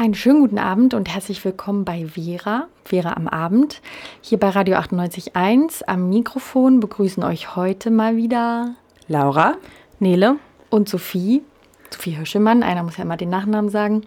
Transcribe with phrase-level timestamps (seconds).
[0.00, 3.82] Einen schönen guten Abend und herzlich willkommen bei Vera, Vera am Abend,
[4.22, 5.82] hier bei Radio 98.1.
[5.86, 8.76] Am Mikrofon begrüßen euch heute mal wieder
[9.08, 9.56] Laura.
[9.98, 10.36] Nele
[10.70, 11.42] und Sophie.
[11.90, 14.04] Sophie Hirschemann, einer muss ja immer den Nachnamen sagen.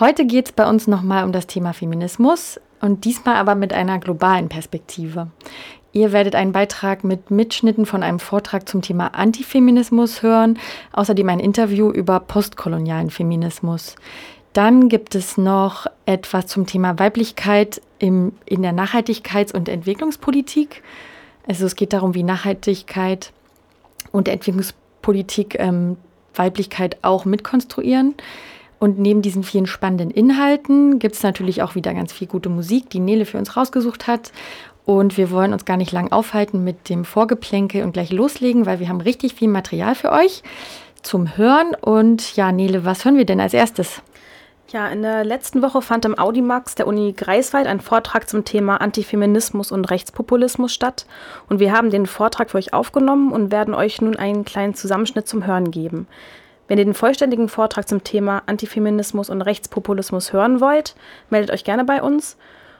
[0.00, 4.00] Heute geht es bei uns nochmal um das Thema Feminismus und diesmal aber mit einer
[4.00, 5.28] globalen Perspektive.
[5.92, 10.58] Ihr werdet einen Beitrag mit Mitschnitten von einem Vortrag zum Thema Antifeminismus hören,
[10.92, 13.94] außerdem ein Interview über postkolonialen Feminismus.
[14.52, 20.82] Dann gibt es noch etwas zum Thema Weiblichkeit im, in der Nachhaltigkeits- und Entwicklungspolitik.
[21.46, 23.32] Also es geht darum, wie Nachhaltigkeit
[24.10, 25.96] und Entwicklungspolitik ähm,
[26.34, 28.14] Weiblichkeit auch mitkonstruieren.
[28.80, 32.88] Und neben diesen vielen spannenden Inhalten gibt es natürlich auch wieder ganz viel gute Musik,
[32.90, 34.32] die Nele für uns rausgesucht hat.
[34.86, 38.80] Und wir wollen uns gar nicht lang aufhalten mit dem Vorgeplänkel und gleich loslegen, weil
[38.80, 40.42] wir haben richtig viel Material für euch
[41.02, 41.74] zum Hören.
[41.74, 44.02] Und ja, Nele, was hören wir denn als erstes?
[44.72, 48.76] Ja, in der letzten Woche fand im Audimax der Uni Greifswald ein Vortrag zum Thema
[48.76, 51.06] Antifeminismus und Rechtspopulismus statt.
[51.48, 55.26] Und wir haben den Vortrag für euch aufgenommen und werden euch nun einen kleinen Zusammenschnitt
[55.26, 56.06] zum Hören geben.
[56.68, 60.94] Wenn ihr den vollständigen Vortrag zum Thema Antifeminismus und Rechtspopulismus hören wollt,
[61.30, 62.36] meldet euch gerne bei uns.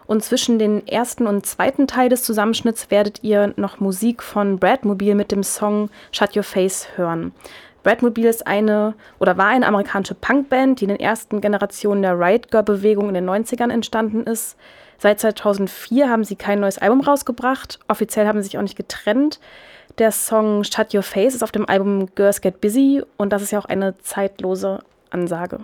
[0.06, 5.16] Und zwischen den ersten und zweiten Teil des Zusammenschnitts werdet ihr noch Musik von Bradmobil
[5.16, 7.32] mit dem Song Shut Your Face hören.
[7.82, 12.50] Bradmobile ist eine oder war eine amerikanische Punkband, die in den ersten Generationen der Riot
[12.50, 14.56] Girl Bewegung in den 90ern entstanden ist.
[14.98, 17.78] Seit 2004 haben sie kein neues Album rausgebracht.
[17.88, 19.40] Offiziell haben sie sich auch nicht getrennt.
[19.98, 23.50] Der Song Shut Your Face ist auf dem Album Girls Get Busy und das ist
[23.50, 25.60] ja auch eine zeitlose Ansage.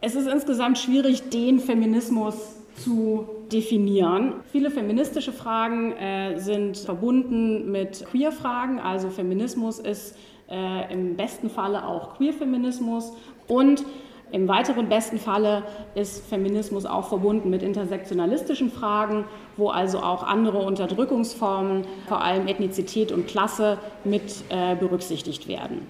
[0.00, 4.34] Es ist insgesamt schwierig, den Feminismus zu definieren.
[4.50, 8.80] Viele feministische Fragen äh, sind verbunden mit Queer-Fragen.
[8.80, 10.16] Also Feminismus ist
[10.50, 13.12] äh, im besten Falle auch Queer-Feminismus
[13.48, 13.84] und
[14.32, 15.62] im weiteren besten Falle
[15.94, 23.12] ist Feminismus auch verbunden mit intersektionalistischen Fragen, wo also auch andere Unterdrückungsformen, vor allem Ethnizität
[23.12, 25.86] und Klasse, mit äh, berücksichtigt werden.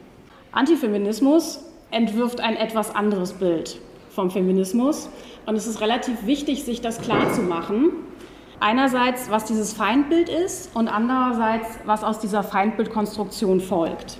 [0.52, 5.08] Antifeminismus entwirft ein etwas anderes Bild vom Feminismus
[5.46, 7.92] und es ist relativ wichtig, sich das klarzumachen.
[8.60, 14.18] Einerseits, was dieses Feindbild ist und andererseits, was aus dieser Feindbildkonstruktion folgt.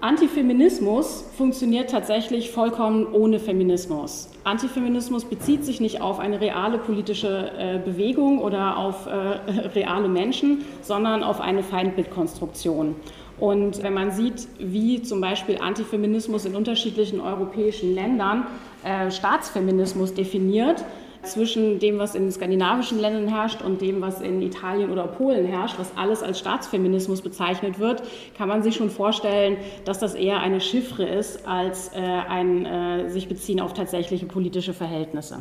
[0.00, 4.28] Antifeminismus funktioniert tatsächlich vollkommen ohne Feminismus.
[4.44, 9.10] Antifeminismus bezieht sich nicht auf eine reale politische äh, Bewegung oder auf äh,
[9.74, 12.94] reale Menschen, sondern auf eine Feindbildkonstruktion.
[13.40, 18.46] Und wenn man sieht, wie zum Beispiel Antifeminismus in unterschiedlichen europäischen Ländern
[18.84, 20.84] äh, Staatsfeminismus definiert,
[21.32, 25.78] zwischen dem, was in skandinavischen Ländern herrscht und dem, was in Italien oder Polen herrscht,
[25.78, 28.02] was alles als Staatsfeminismus bezeichnet wird,
[28.36, 33.10] kann man sich schon vorstellen, dass das eher eine Chiffre ist als äh, ein äh,
[33.10, 35.38] sich beziehen auf tatsächliche politische Verhältnisse.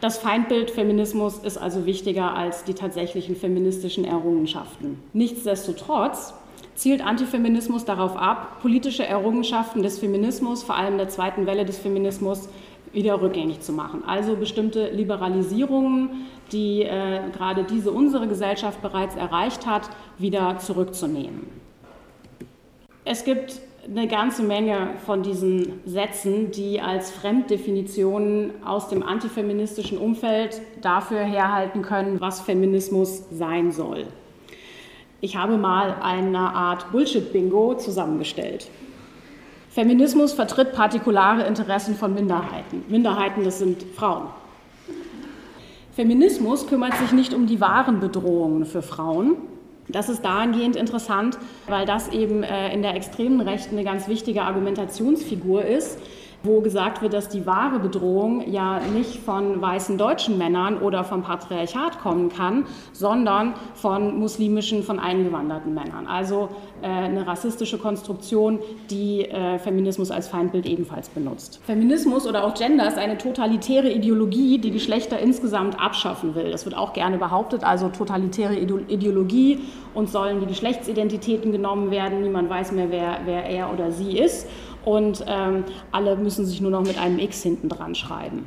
[0.00, 4.98] Das Feindbild Feminismus ist also wichtiger als die tatsächlichen feministischen Errungenschaften.
[5.12, 6.32] Nichtsdestotrotz
[6.74, 12.48] zielt Antifeminismus darauf ab, politische Errungenschaften des Feminismus, vor allem der zweiten Welle des Feminismus,
[12.92, 14.02] wieder rückgängig zu machen.
[14.06, 21.46] Also bestimmte Liberalisierungen, die äh, gerade diese unsere Gesellschaft bereits erreicht hat, wieder zurückzunehmen.
[23.04, 30.60] Es gibt eine ganze Menge von diesen Sätzen, die als Fremddefinitionen aus dem antifeministischen Umfeld
[30.82, 34.06] dafür herhalten können, was Feminismus sein soll.
[35.22, 38.68] Ich habe mal eine Art Bullshit-Bingo zusammengestellt.
[39.70, 42.84] Feminismus vertritt partikulare Interessen von Minderheiten.
[42.88, 44.26] Minderheiten, das sind Frauen.
[45.94, 49.36] Feminismus kümmert sich nicht um die wahren Bedrohungen für Frauen.
[49.86, 54.42] Das ist dahingehend interessant, weil das eben äh, in der extremen Rechten eine ganz wichtige
[54.42, 55.98] Argumentationsfigur ist,
[56.42, 61.22] wo gesagt wird, dass die wahre Bedrohung ja nicht von weißen deutschen Männern oder vom
[61.22, 66.06] Patriarchat kommen kann, sondern von muslimischen, von eingewanderten Männern.
[66.06, 66.48] Also
[66.82, 68.58] äh, eine rassistische Konstruktion,
[68.88, 71.60] die äh, Feminismus als Feindbild ebenfalls benutzt.
[71.64, 76.50] Feminismus oder auch Gender ist eine totalitäre Ideologie, die Geschlechter insgesamt abschaffen will.
[76.50, 79.60] Das wird auch gerne behauptet, also totalitäre Ideologie
[79.92, 82.22] und sollen die Geschlechtsidentitäten genommen werden.
[82.22, 84.48] Niemand weiß mehr, wer, wer er oder sie ist
[84.84, 88.46] und ähm, alle müssen sich nur noch mit einem X hinten dran schreiben.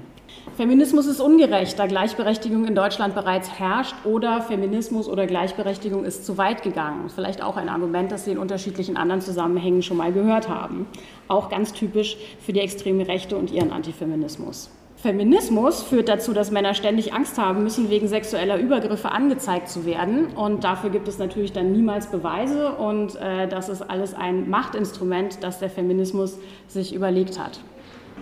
[0.56, 6.38] Feminismus ist ungerecht, da Gleichberechtigung in Deutschland bereits herrscht oder Feminismus oder Gleichberechtigung ist zu
[6.38, 7.10] weit gegangen.
[7.10, 10.86] Vielleicht auch ein Argument, das Sie in unterschiedlichen anderen Zusammenhängen schon mal gehört haben.
[11.28, 14.70] Auch ganz typisch für die extreme Rechte und ihren Antifeminismus.
[15.04, 20.28] Feminismus führt dazu, dass Männer ständig Angst haben müssen, wegen sexueller Übergriffe angezeigt zu werden.
[20.28, 22.72] Und dafür gibt es natürlich dann niemals Beweise.
[22.76, 26.40] Und äh, das ist alles ein Machtinstrument, das der Feminismus
[26.70, 27.60] sich überlegt hat.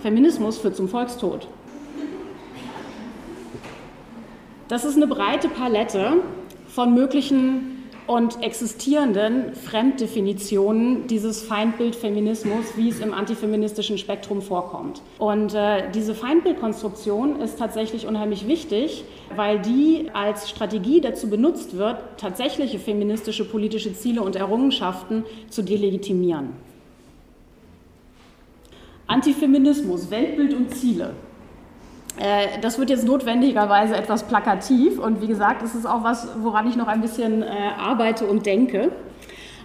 [0.01, 1.47] Feminismus führt zum Volkstod.
[4.67, 6.13] Das ist eine breite Palette
[6.67, 15.01] von möglichen und existierenden Fremddefinitionen dieses Feindbild Feminismus, wie es im antifeministischen Spektrum vorkommt.
[15.17, 19.05] Und äh, diese Feindbildkonstruktion ist tatsächlich unheimlich wichtig,
[19.35, 26.49] weil die als Strategie dazu benutzt wird, tatsächliche feministische politische Ziele und Errungenschaften zu delegitimieren.
[29.07, 31.13] Antifeminismus, Weltbild und Ziele.
[32.19, 36.67] Äh, das wird jetzt notwendigerweise etwas plakativ und wie gesagt, es ist auch was, woran
[36.67, 37.47] ich noch ein bisschen äh,
[37.77, 38.91] arbeite und denke.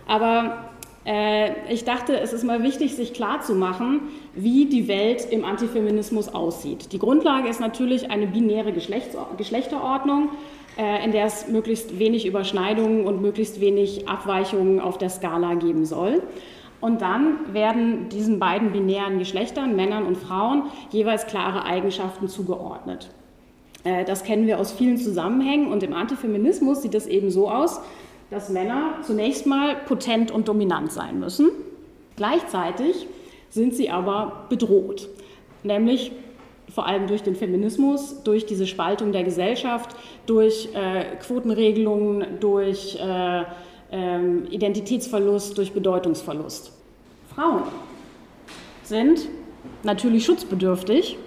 [0.07, 0.71] Aber
[1.07, 4.01] äh, ich dachte, es ist mal wichtig, sich klarzumachen,
[4.35, 6.93] wie die Welt im Antifeminismus aussieht.
[6.93, 10.31] Die Grundlage ist natürlich eine binäre Geschlechterordnung,
[10.77, 15.85] äh, in der es möglichst wenig Überschneidungen und möglichst wenig Abweichungen auf der Skala geben
[15.85, 16.23] soll.
[16.81, 23.09] Und dann werden diesen beiden binären Geschlechtern, Männern und Frauen, jeweils klare Eigenschaften zugeordnet.
[23.85, 27.81] Äh, das kennen wir aus vielen Zusammenhängen und im Antifeminismus sieht es eben so aus,
[28.31, 31.51] dass Männer zunächst mal potent und dominant sein müssen.
[32.17, 33.07] Gleichzeitig
[33.51, 35.09] sind sie aber bedroht,
[35.63, 36.13] nämlich
[36.69, 39.97] vor allem durch den Feminismus, durch diese Spaltung der Gesellschaft,
[40.27, 43.45] durch äh, Quotenregelungen, durch äh,
[43.91, 46.73] ähm, Identitätsverlust durch Bedeutungsverlust.
[47.35, 47.63] Frauen
[48.83, 49.29] sind
[49.83, 51.19] natürlich schutzbedürftig.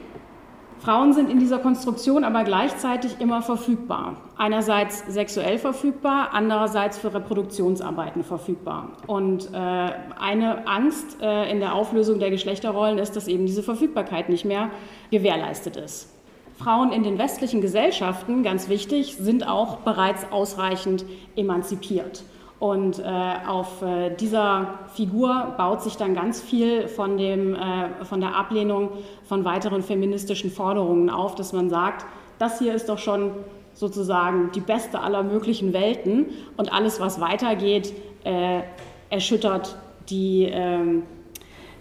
[0.80, 4.16] Frauen sind in dieser Konstruktion aber gleichzeitig immer verfügbar.
[4.38, 8.94] Einerseits sexuell verfügbar, andererseits für Reproduktionsarbeiten verfügbar.
[9.06, 14.30] Und äh, eine Angst äh, in der Auflösung der Geschlechterrollen ist, dass eben diese Verfügbarkeit
[14.30, 14.70] nicht mehr
[15.12, 16.16] gewährleistet ist.
[16.58, 22.24] Frauen in den westlichen Gesellschaften, ganz wichtig, sind auch bereits ausreichend emanzipiert.
[22.60, 23.04] Und äh,
[23.48, 28.90] auf äh, dieser Figur baut sich dann ganz viel von, dem, äh, von der Ablehnung
[29.24, 32.06] von weiteren feministischen Forderungen auf, dass man sagt,
[32.38, 33.32] das hier ist doch schon
[33.74, 36.26] sozusagen die beste aller möglichen Welten
[36.58, 37.94] und alles, was weitergeht,
[38.26, 38.62] äh,
[39.10, 39.78] erschüttert,
[40.10, 41.04] die, ähm,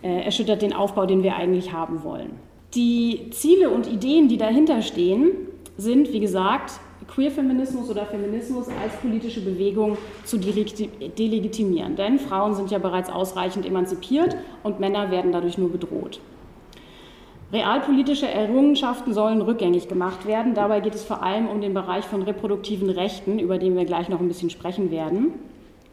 [0.02, 2.30] äh, erschüttert den Aufbau, den wir eigentlich haben wollen.
[2.74, 5.32] Die Ziele und Ideen, die dahinter stehen,
[5.76, 11.96] sind, wie gesagt, Queerfeminismus oder Feminismus als politische Bewegung zu delegitimieren.
[11.96, 16.20] Denn Frauen sind ja bereits ausreichend emanzipiert und Männer werden dadurch nur bedroht.
[17.50, 20.52] Realpolitische Errungenschaften sollen rückgängig gemacht werden.
[20.52, 24.10] Dabei geht es vor allem um den Bereich von reproduktiven Rechten, über den wir gleich
[24.10, 25.32] noch ein bisschen sprechen werden.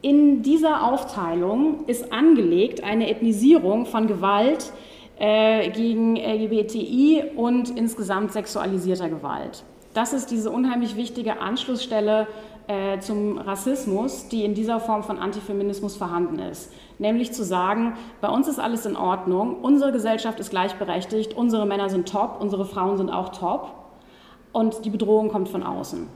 [0.02, 4.72] In dieser Aufteilung ist angelegt eine Ethnisierung von Gewalt
[5.18, 9.64] äh, gegen LGBTI und insgesamt sexualisierter Gewalt.
[9.96, 12.28] Das ist diese unheimlich wichtige Anschlussstelle
[12.68, 16.74] äh, zum Rassismus, die in dieser Form von Antifeminismus vorhanden ist.
[17.00, 21.90] Nämlich zu sagen, bei uns ist alles in Ordnung, unsere Gesellschaft ist gleichberechtigt, unsere Männer
[21.90, 23.74] sind top, unsere Frauen sind auch top
[24.52, 26.10] und die Bedrohung kommt von außen.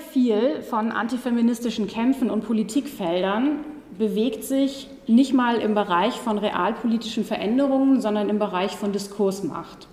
[0.00, 3.64] Viel von antifeministischen Kämpfen und Politikfeldern
[3.96, 9.88] bewegt sich nicht mal im Bereich von realpolitischen Veränderungen, sondern im Bereich von Diskursmacht.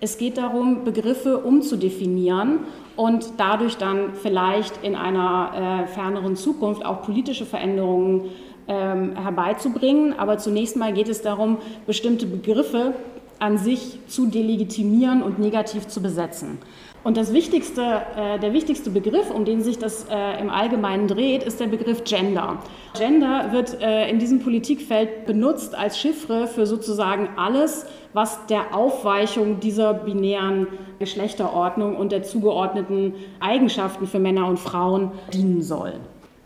[0.00, 2.58] Es geht darum, Begriffe umzudefinieren
[2.96, 8.28] und dadurch dann vielleicht in einer äh, ferneren Zukunft auch politische Veränderungen
[8.68, 10.12] ähm, herbeizubringen.
[10.18, 12.92] Aber zunächst mal geht es darum, bestimmte Begriffe
[13.38, 16.58] an sich zu delegitimieren und negativ zu besetzen.
[17.04, 17.82] Und das wichtigste,
[18.16, 22.02] äh, der wichtigste Begriff, um den sich das äh, im Allgemeinen dreht, ist der Begriff
[22.04, 22.58] Gender.
[22.96, 27.84] Gender wird äh, in diesem Politikfeld benutzt als Chiffre für sozusagen alles,
[28.14, 30.66] was der Aufweichung dieser binären
[30.98, 35.92] Geschlechterordnung und der zugeordneten Eigenschaften für Männer und Frauen dienen soll.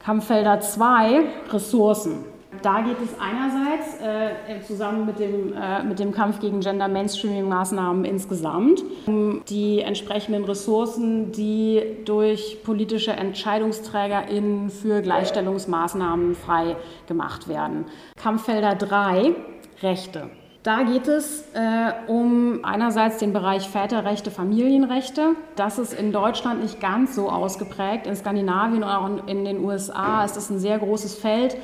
[0.05, 1.21] Kampffelder 2,
[1.53, 2.25] Ressourcen.
[2.63, 7.49] Da geht es einerseits äh, zusammen mit dem, äh, mit dem Kampf gegen Gender Mainstreaming
[7.49, 17.87] Maßnahmen insgesamt um die entsprechenden Ressourcen, die durch politische EntscheidungsträgerInnen für Gleichstellungsmaßnahmen frei gemacht werden.
[18.17, 19.35] Kampffelder 3,
[19.83, 20.31] Rechte.
[20.65, 25.37] Da geht es äh, um einerseits den Bereich Väterrechte, Familienrechte.
[25.55, 28.07] Das ist in Deutschland nicht ganz so ausgeprägt.
[28.07, 31.59] In Skandinavien und auch in den USA ist das ein sehr großes Feld äh,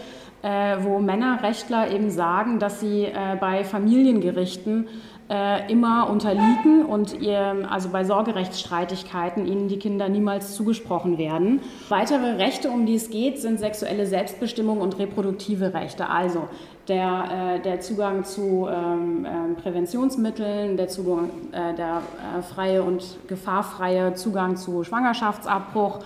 [0.44, 4.88] wo Männerrechtler eben sagen, dass sie äh, bei Familiengerichten
[5.30, 11.60] äh, immer unterliegen und ihr, also bei Sorgerechtsstreitigkeiten ihnen die Kinder niemals zugesprochen werden.
[11.88, 16.10] Weitere Rechte, um die es geht, sind sexuelle Selbstbestimmung und reproduktive Rechte.
[16.10, 16.48] Also
[16.88, 22.02] der, äh, der Zugang zu ähm, äh, Präventionsmitteln, der, Zugang, äh, der
[22.54, 26.00] freie und gefahrfreie Zugang zu Schwangerschaftsabbruch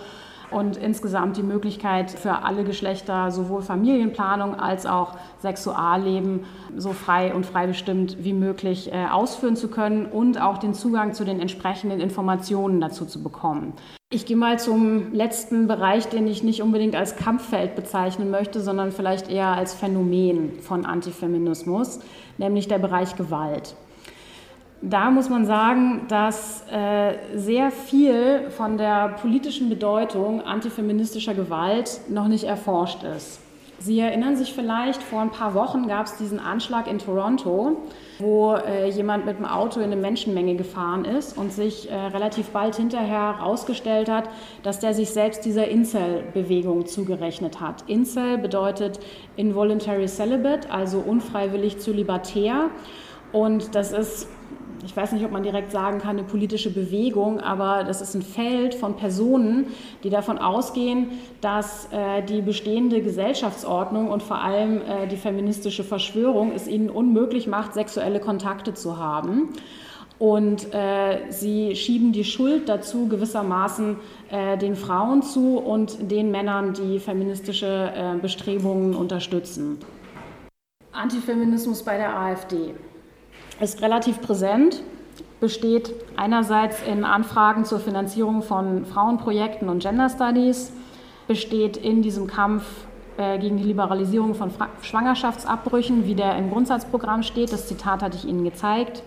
[0.51, 7.45] und insgesamt die Möglichkeit für alle Geschlechter sowohl Familienplanung als auch Sexualleben so frei und
[7.45, 11.99] frei bestimmt wie möglich äh, ausführen zu können und auch den Zugang zu den entsprechenden
[11.99, 13.73] Informationen dazu zu bekommen.
[14.11, 18.91] Ich gehe mal zum letzten Bereich, den ich nicht unbedingt als Kampffeld bezeichnen möchte, sondern
[18.91, 21.99] vielleicht eher als Phänomen von Antifeminismus,
[22.39, 23.75] nämlich der Bereich Gewalt
[24.81, 32.27] da muss man sagen, dass äh, sehr viel von der politischen Bedeutung antifeministischer Gewalt noch
[32.27, 33.41] nicht erforscht ist.
[33.81, 37.77] Sie erinnern sich vielleicht, vor ein paar Wochen gab es diesen Anschlag in Toronto,
[38.19, 42.49] wo äh, jemand mit dem Auto in eine Menschenmenge gefahren ist und sich äh, relativ
[42.49, 44.29] bald hinterher herausgestellt hat,
[44.63, 47.85] dass der sich selbst dieser Incel-Bewegung zugerechnet hat.
[47.87, 48.99] Incel bedeutet
[49.37, 52.71] Involuntary Celibate, also unfreiwillig zölibatär.
[53.31, 54.27] Und das ist
[54.89, 58.23] ich weiß nicht, ob man direkt sagen kann, eine politische Bewegung, aber das ist ein
[58.23, 59.67] Feld von Personen,
[60.03, 61.09] die davon ausgehen,
[61.41, 67.45] dass äh, die bestehende Gesellschaftsordnung und vor allem äh, die feministische Verschwörung es ihnen unmöglich
[67.45, 69.49] macht, sexuelle Kontakte zu haben.
[70.17, 73.95] Und äh, sie schieben die Schuld dazu gewissermaßen
[74.31, 79.77] äh, den Frauen zu und den Männern, die feministische äh, Bestrebungen unterstützen.
[80.91, 82.73] Antifeminismus bei der AfD
[83.59, 84.83] ist relativ präsent,
[85.39, 90.71] besteht einerseits in Anfragen zur Finanzierung von Frauenprojekten und Gender Studies,
[91.27, 92.63] besteht in diesem Kampf
[93.17, 94.51] äh, gegen die Liberalisierung von
[94.81, 97.51] Schwangerschaftsabbrüchen, wie der im Grundsatzprogramm steht.
[97.51, 99.03] Das Zitat hatte ich Ihnen gezeigt.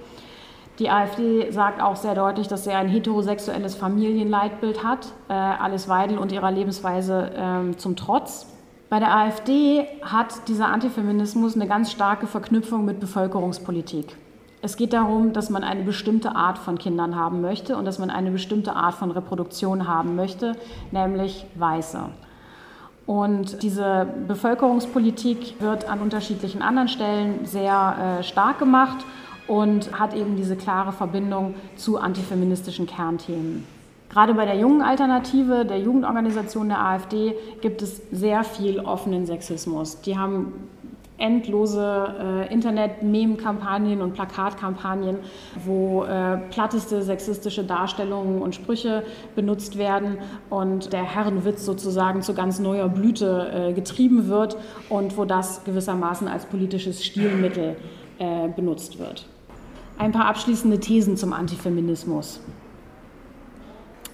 [0.79, 6.19] Die AfD sagt auch sehr deutlich, dass sie ein heterosexuelles Familienleitbild hat, äh, Alice Weidel
[6.19, 7.31] und ihrer Lebensweise
[7.73, 8.47] äh, zum Trotz.
[8.89, 14.17] Bei der AfD hat dieser Antifeminismus eine ganz starke Verknüpfung mit Bevölkerungspolitik.
[14.65, 18.11] Es geht darum, dass man eine bestimmte Art von Kindern haben möchte und dass man
[18.11, 20.53] eine bestimmte Art von Reproduktion haben möchte,
[20.93, 21.99] nämlich Weiße.
[23.05, 29.05] Und diese Bevölkerungspolitik wird an unterschiedlichen anderen Stellen sehr äh, stark gemacht
[29.49, 33.67] und hat eben diese klare Verbindung zu antifeministischen Kernthemen.
[34.09, 40.03] Gerade bei der jungen Alternative, der Jugendorganisation der AfD, gibt es sehr viel offenen Sexismus.
[40.03, 40.53] Die haben
[41.23, 45.19] endlose äh, Internet-Meme-Kampagnen und Plakatkampagnen,
[45.65, 49.05] wo äh, platteste sexistische Darstellungen und Sprüche
[49.37, 50.19] benutzt werden
[50.51, 54.57] und der Herrenwitz sozusagen zu ganz neuer Blüte äh, getrieben wird
[54.89, 57.77] und wo das gewissermaßen als politisches Stilmittel
[58.19, 59.27] äh, benutzt wird.
[59.99, 62.41] Ein paar abschließende Thesen zum Antifeminismus.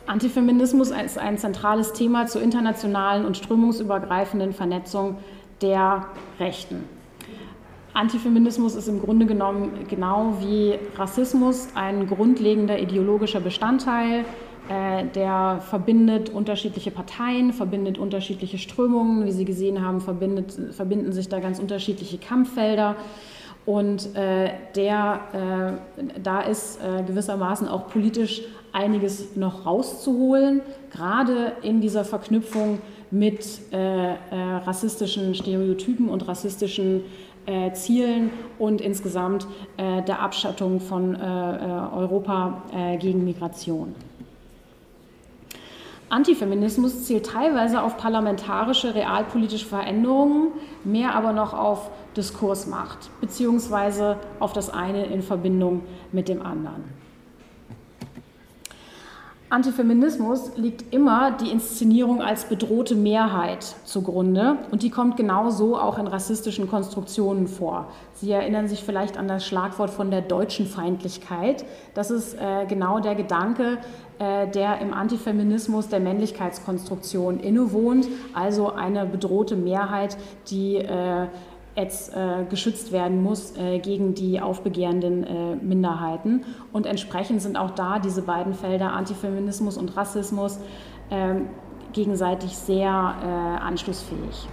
[0.06, 5.16] Antifeminismus ist ein zentrales Thema zur internationalen und strömungsübergreifenden Vernetzung
[5.62, 6.06] der
[6.38, 6.97] Rechten.
[7.98, 14.24] Antifeminismus ist im Grunde genommen genau wie Rassismus ein grundlegender ideologischer Bestandteil,
[14.68, 19.26] äh, der verbindet unterschiedliche Parteien, verbindet unterschiedliche Strömungen.
[19.26, 22.94] Wie Sie gesehen haben, verbinden sich da ganz unterschiedliche Kampffelder.
[23.66, 30.60] Und äh, der, äh, da ist äh, gewissermaßen auch politisch einiges noch rauszuholen,
[30.92, 32.78] gerade in dieser Verknüpfung
[33.10, 34.16] mit äh, äh,
[34.64, 37.02] rassistischen Stereotypen und rassistischen
[37.48, 39.46] äh, Zielen und insgesamt
[39.78, 42.62] äh, der Abschattung von äh, Europa
[43.00, 43.94] gegen Migration.
[46.10, 50.48] Antifeminismus zielt teilweise auf parlamentarische realpolitische Veränderungen,
[50.84, 56.97] mehr aber noch auf Diskurs macht, beziehungsweise auf das eine in Verbindung mit dem anderen.
[59.50, 66.06] Antifeminismus liegt immer die Inszenierung als bedrohte Mehrheit zugrunde und die kommt genauso auch in
[66.06, 67.86] rassistischen Konstruktionen vor.
[68.12, 71.64] Sie erinnern sich vielleicht an das Schlagwort von der deutschen Feindlichkeit.
[71.94, 73.78] Das ist äh, genau der Gedanke,
[74.18, 80.18] äh, der im Antifeminismus der Männlichkeitskonstruktion innewohnt, also eine bedrohte Mehrheit,
[80.50, 81.28] die äh,
[81.78, 86.44] jetzt äh, geschützt werden muss äh, gegen die aufbegehrenden äh, Minderheiten.
[86.72, 90.58] Und entsprechend sind auch da diese beiden Felder Antifeminismus und Rassismus
[91.10, 91.48] ähm,
[91.92, 94.48] gegenseitig sehr äh, anschlussfähig.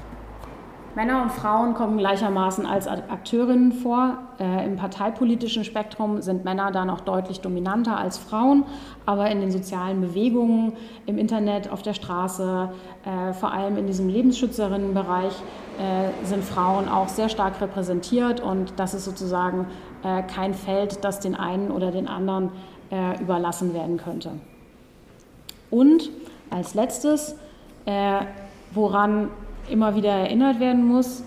[0.96, 4.18] Männer und Frauen kommen gleichermaßen als Akteurinnen vor.
[4.40, 8.64] Äh, Im parteipolitischen Spektrum sind Männer da noch deutlich dominanter als Frauen,
[9.06, 10.74] aber in den sozialen Bewegungen,
[11.06, 12.70] im Internet, auf der Straße,
[13.04, 15.34] äh, vor allem in diesem Lebensschützerinnenbereich
[15.80, 19.68] äh, sind Frauen auch sehr stark repräsentiert und das ist sozusagen
[20.04, 22.52] äh, kein Feld, das den einen oder den anderen
[22.90, 24.32] äh, überlassen werden könnte.
[25.70, 26.10] Und
[26.50, 27.36] als letztes,
[27.86, 28.22] äh,
[28.74, 29.28] woran
[29.70, 31.24] immer wieder erinnert werden muss,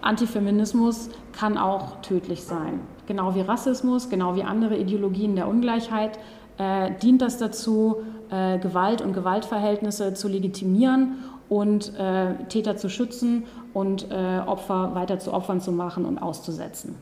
[0.00, 2.80] Antifeminismus kann auch tödlich sein.
[3.06, 6.18] Genau wie Rassismus, genau wie andere Ideologien der Ungleichheit
[6.58, 7.96] äh, dient das dazu,
[8.30, 11.16] äh, Gewalt und Gewaltverhältnisse zu legitimieren
[11.48, 16.96] und äh, Täter zu schützen und äh, Opfer weiter zu Opfern zu machen und auszusetzen.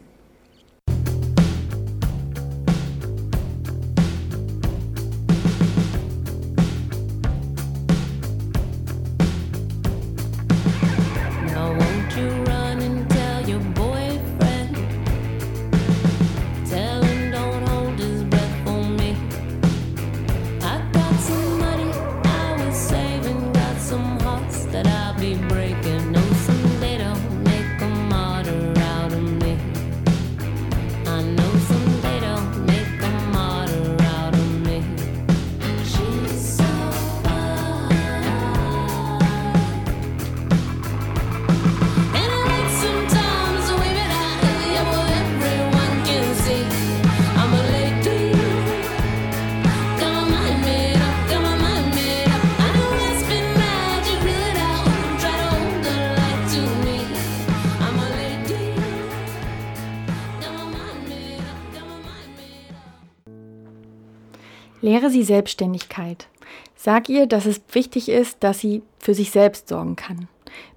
[64.86, 66.28] Lehre sie Selbstständigkeit.
[66.76, 70.28] Sag ihr, dass es wichtig ist, dass sie für sich selbst sorgen kann.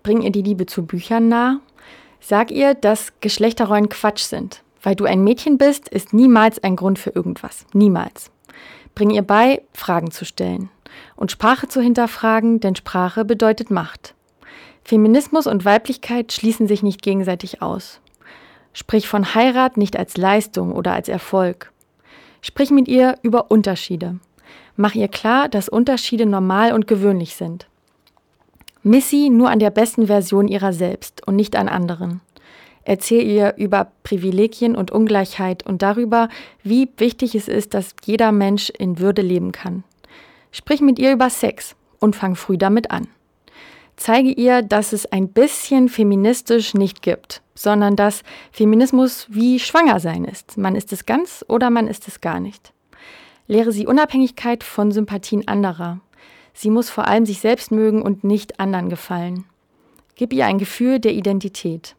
[0.01, 1.59] Bring ihr die Liebe zu Büchern nah.
[2.19, 4.63] Sag ihr, dass Geschlechterrollen Quatsch sind.
[4.81, 7.67] Weil du ein Mädchen bist, ist niemals ein Grund für irgendwas.
[7.73, 8.31] Niemals.
[8.95, 10.71] Bring ihr bei, Fragen zu stellen.
[11.15, 14.15] Und Sprache zu hinterfragen, denn Sprache bedeutet Macht.
[14.83, 18.01] Feminismus und Weiblichkeit schließen sich nicht gegenseitig aus.
[18.73, 21.71] Sprich von Heirat nicht als Leistung oder als Erfolg.
[22.41, 24.19] Sprich mit ihr über Unterschiede.
[24.75, 27.67] Mach ihr klar, dass Unterschiede normal und gewöhnlich sind.
[28.81, 32.21] Miss sie nur an der besten Version ihrer selbst und nicht an anderen.
[32.83, 36.29] Erzähl ihr über Privilegien und Ungleichheit und darüber,
[36.63, 39.83] wie wichtig es ist, dass jeder Mensch in Würde leben kann.
[40.51, 43.07] Sprich mit ihr über Sex und fang früh damit an.
[43.99, 50.57] Zeige ihr, dass es ein bisschen feministisch nicht gibt, sondern dass Feminismus wie Schwangersein ist.
[50.57, 52.71] Man ist es ganz oder man ist es gar nicht.
[53.47, 55.99] Lehre sie Unabhängigkeit von Sympathien anderer.
[56.53, 59.43] Sie muss vor allem sich selbst mögen und nicht anderen gefallen.
[60.15, 61.97] Gib ihr ein Gefühl der Identität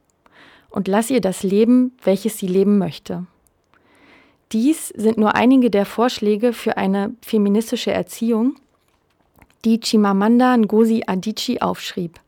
[0.70, 3.26] und lass ihr das Leben, welches sie leben möchte.
[4.52, 8.56] Dies sind nur einige der Vorschläge für eine feministische Erziehung,
[9.64, 12.20] die Chimamanda Ngozi Adichie aufschrieb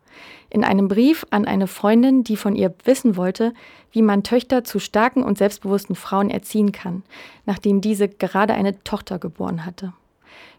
[0.52, 3.54] in einem Brief an eine Freundin, die von ihr wissen wollte,
[3.90, 7.02] wie man Töchter zu starken und selbstbewussten Frauen erziehen kann,
[7.46, 9.94] nachdem diese gerade eine Tochter geboren hatte.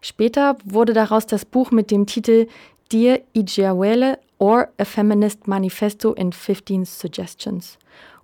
[0.01, 2.47] Später wurde daraus das Buch mit dem Titel
[2.91, 7.77] Dear Ijeawele or A Feminist Manifesto in 15 Suggestions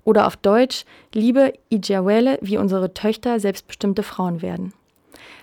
[0.04, 4.74] oder auf Deutsch Liebe Ijeawele, wie unsere Töchter selbstbestimmte Frauen werden.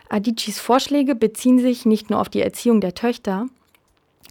[0.08, 3.46] Adichis Vorschläge beziehen sich nicht nur auf die Erziehung der Töchter,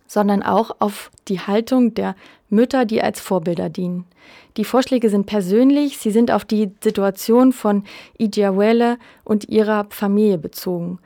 [0.08, 2.16] sondern auch auf die Haltung der
[2.50, 4.06] Mütter, die als Vorbilder dienen.
[4.58, 7.84] Die Vorschläge sind persönlich, sie sind auf die Situation von
[8.18, 11.00] Idiawele und ihrer Familie bezogen.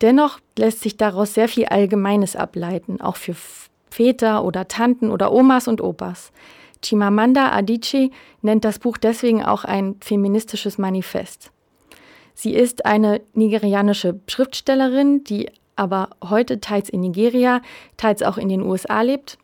[0.00, 3.34] Dennoch lässt sich daraus sehr viel Allgemeines ableiten, auch für
[3.90, 6.32] Väter oder Tanten oder Omas und Opas.
[6.84, 8.10] Chimamanda Adichie
[8.42, 11.50] nennt das Buch deswegen auch ein feministisches Manifest.
[12.38, 17.62] Sie ist eine nigerianische Schriftstellerin, die aber heute teils in Nigeria,
[17.96, 19.38] teils auch in den USA lebt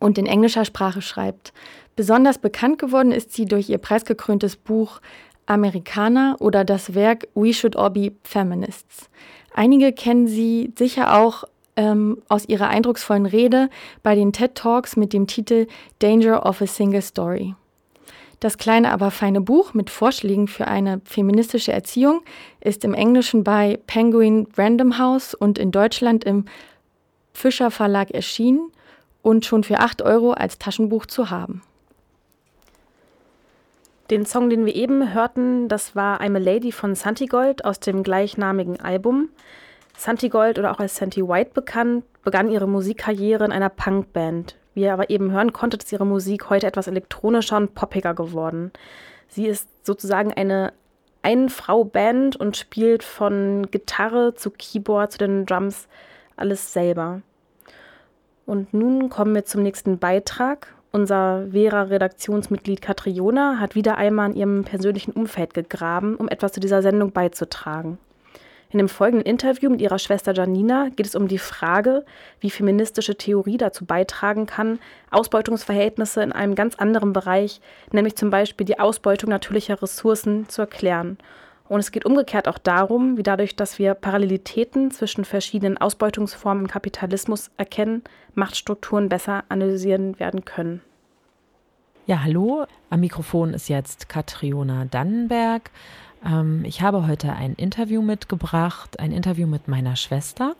[0.00, 1.52] und in englischer Sprache schreibt.
[1.94, 5.00] Besonders bekannt geworden ist sie durch ihr preisgekröntes Buch
[5.46, 9.08] Amerikaner oder das Werk We Should All Be Feminists.
[9.54, 11.44] Einige kennen sie sicher auch
[11.76, 13.70] ähm, aus ihrer eindrucksvollen Rede
[14.02, 15.68] bei den TED Talks mit dem Titel
[16.00, 17.54] Danger of a Single Story.
[18.42, 22.22] Das kleine, aber feine Buch mit Vorschlägen für eine feministische Erziehung
[22.58, 26.46] ist im Englischen bei Penguin Random House und in Deutschland im
[27.32, 28.72] Fischer Verlag erschienen
[29.22, 31.62] und schon für 8 Euro als Taschenbuch zu haben.
[34.10, 38.02] Den Song, den wir eben hörten, das war I'm a Lady von Santigold aus dem
[38.02, 39.28] gleichnamigen Album.
[39.96, 44.56] Santigold oder auch als Santi White bekannt, begann ihre Musikkarriere in einer Punkband.
[44.74, 48.72] Wie ihr aber eben hören konntet, ist ihre Musik heute etwas elektronischer und poppiger geworden.
[49.28, 50.72] Sie ist sozusagen eine
[51.22, 55.88] Ein-Frau-Band und spielt von Gitarre zu Keyboard zu den Drums
[56.36, 57.22] alles selber.
[58.46, 60.74] Und nun kommen wir zum nächsten Beitrag.
[60.90, 66.82] Unser Vera-Redaktionsmitglied Katriona hat wieder einmal in ihrem persönlichen Umfeld gegraben, um etwas zu dieser
[66.82, 67.98] Sendung beizutragen.
[68.72, 72.06] In dem folgenden Interview mit ihrer Schwester Janina geht es um die Frage,
[72.40, 74.78] wie feministische Theorie dazu beitragen kann,
[75.10, 77.60] Ausbeutungsverhältnisse in einem ganz anderen Bereich,
[77.92, 81.18] nämlich zum Beispiel die Ausbeutung natürlicher Ressourcen, zu erklären.
[81.68, 86.70] Und es geht umgekehrt auch darum, wie dadurch, dass wir Parallelitäten zwischen verschiedenen Ausbeutungsformen im
[86.70, 88.02] Kapitalismus erkennen,
[88.34, 90.80] Machtstrukturen besser analysieren werden können.
[92.06, 92.64] Ja, hallo.
[92.88, 95.70] Am Mikrofon ist jetzt Katriona Dannenberg.
[96.24, 100.54] Ähm, ich habe heute ein Interview mitgebracht, ein Interview mit meiner Schwester.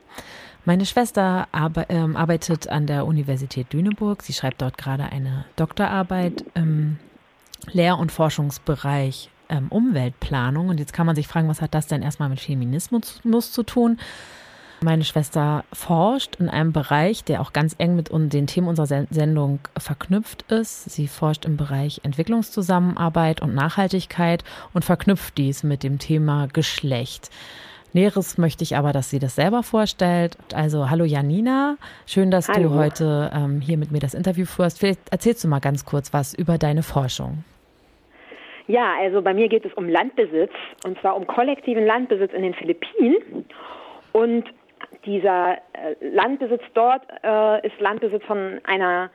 [0.65, 4.23] Meine Schwester arbe ähm, arbeitet an der Universität Lüneburg.
[4.23, 6.99] Sie schreibt dort gerade eine Doktorarbeit im
[7.73, 10.69] Lehr- und Forschungsbereich ähm, Umweltplanung.
[10.69, 13.99] Und jetzt kann man sich fragen, was hat das denn erstmal mit Feminismus zu tun?
[14.83, 19.61] Meine Schwester forscht in einem Bereich, der auch ganz eng mit den Themen unserer Sendung
[19.79, 20.91] verknüpft ist.
[20.91, 24.43] Sie forscht im Bereich Entwicklungszusammenarbeit und Nachhaltigkeit
[24.75, 27.31] und verknüpft dies mit dem Thema Geschlecht.
[27.93, 30.37] Näheres möchte ich aber, dass sie das selber vorstellt.
[30.53, 32.71] Also, hallo Janina, schön, dass hallo.
[32.71, 34.81] du heute ähm, hier mit mir das Interview führst.
[34.81, 37.45] Vielleicht erzählst du mal ganz kurz was über deine Forschung.
[38.67, 40.53] Ja, also bei mir geht es um Landbesitz
[40.85, 43.45] und zwar um kollektiven Landbesitz in den Philippinen.
[44.13, 44.45] Und
[45.05, 49.11] dieser äh, Landbesitz dort äh, ist Landbesitz von einer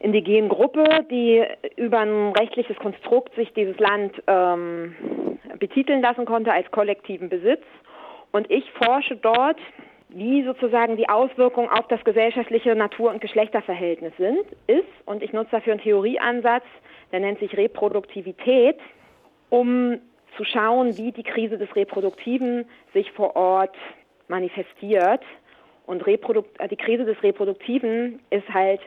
[0.00, 1.44] indigenen Gruppe, die
[1.76, 4.94] über ein rechtliches Konstrukt sich dieses Land ähm,
[5.58, 7.62] betiteln lassen konnte als kollektiven Besitz.
[8.32, 9.58] Und ich forsche dort,
[10.08, 14.88] wie sozusagen die Auswirkungen auf das gesellschaftliche Natur- und Geschlechterverhältnis sind, ist.
[15.04, 16.64] Und ich nutze dafür einen Theorieansatz,
[17.12, 18.78] der nennt sich Reproduktivität,
[19.50, 19.98] um
[20.36, 22.64] zu schauen, wie die Krise des Reproduktiven
[22.94, 23.74] sich vor Ort
[24.30, 25.22] manifestiert.
[25.86, 28.80] Und Reprodukt die Krise des Reproduktiven ist halt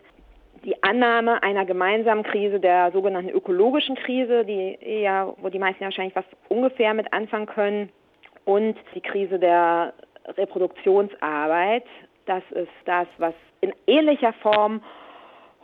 [0.63, 6.15] die Annahme einer gemeinsamen Krise, der sogenannten ökologischen Krise, die ja, wo die meisten wahrscheinlich
[6.15, 7.89] was ungefähr mit anfangen können,
[8.45, 9.93] und die Krise der
[10.37, 11.85] Reproduktionsarbeit.
[12.25, 14.81] Das ist das, was in ähnlicher Form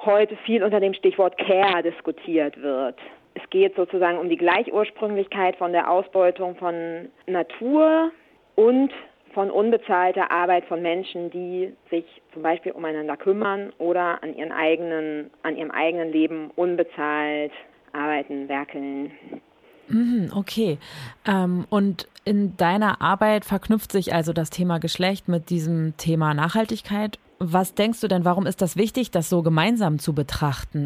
[0.05, 2.95] heute viel unter dem Stichwort Care diskutiert wird.
[3.33, 8.11] Es geht sozusagen um die Gleichursprünglichkeit von der Ausbeutung von Natur
[8.55, 8.91] und
[9.33, 15.29] von unbezahlter Arbeit von Menschen, die sich zum Beispiel umeinander kümmern oder an, ihren eigenen,
[15.43, 17.51] an ihrem eigenen Leben unbezahlt
[17.93, 19.11] arbeiten, werkeln.
[19.87, 20.77] Mhm, okay.
[21.27, 27.17] Ähm, und in deiner Arbeit verknüpft sich also das Thema Geschlecht mit diesem Thema Nachhaltigkeit.
[27.39, 30.85] Was denkst du denn, warum ist das wichtig, das so gemeinsam zu betrachten?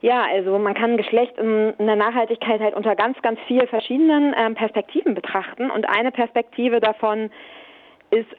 [0.00, 4.54] Ja, also man kann Geschlecht in, der Nachhaltigkeit halt unter ganz, ganz vielen verschiedenen ähm,
[4.54, 5.70] Perspektiven betrachten.
[5.70, 7.32] Und eine Perspektive davon ist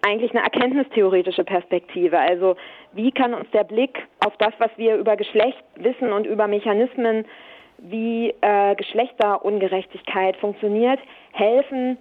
[0.06, 2.20] eigentlich eine erkenntnistheoretische Perspektive.
[2.20, 2.56] Also
[2.94, 7.26] wie kann uns der Blick auf das, was wir über Geschlecht wissen und über Mechanismen,
[7.80, 11.00] wie äh, Geschlechterungerechtigkeit funktioniert,
[11.32, 11.98] helfen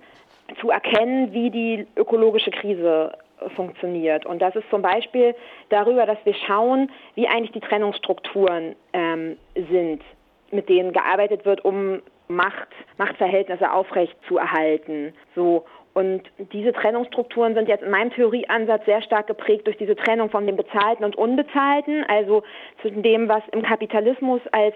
[0.61, 3.13] zu erkennen, wie die ökologische Krise
[3.57, 4.27] funktioniert.
[4.27, 5.35] Und das ist zum Beispiel
[5.71, 10.03] darüber, dass wir schauen, wie eigentlich die Trennungsstrukturen ähm, sind,
[10.51, 15.13] mit denen gearbeitet wird, um Macht, Machtverhältnisse aufrecht zu erhalten.
[15.35, 15.65] So.
[15.95, 20.47] Und diese Trennungsstrukturen sind jetzt in meinem Theorieansatz sehr stark geprägt durch diese Trennung von
[20.47, 22.43] dem Bezahlten und Unbezahlten, also
[22.81, 24.75] zwischen dem, was im Kapitalismus als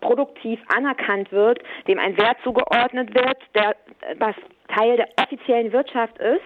[0.00, 3.76] produktiv anerkannt wird, dem ein Wert zugeordnet wird, der
[4.18, 4.34] was
[4.68, 6.42] Teil der offiziellen Wirtschaft ist,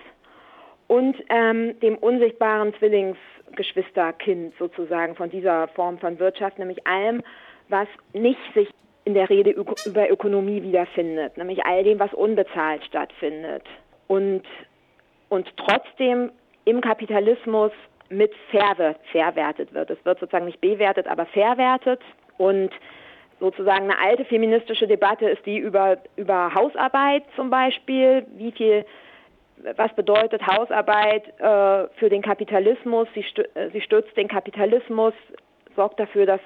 [0.92, 7.22] und ähm, dem unsichtbaren Zwillingsgeschwisterkind sozusagen von dieser Form von Wirtschaft, nämlich allem,
[7.70, 8.68] was nicht sich
[9.06, 13.64] in der Rede über Ökonomie wiederfindet, nämlich all dem, was unbezahlt stattfindet
[14.08, 14.42] und,
[15.28, 16.30] und trotzdem
[16.64, 17.72] im Kapitalismus
[18.08, 18.32] mit
[19.10, 19.90] verwertet wird.
[19.90, 22.00] Es wird sozusagen nicht bewertet, aber verwertet
[22.38, 22.70] und
[23.40, 28.24] sozusagen eine alte feministische Debatte ist die über, über Hausarbeit zum Beispiel.
[28.36, 28.84] Wie viel,
[29.76, 33.08] was bedeutet Hausarbeit äh, für den Kapitalismus?
[33.14, 35.14] Sie, äh, sie stützt den Kapitalismus,
[35.74, 36.40] sorgt dafür, dass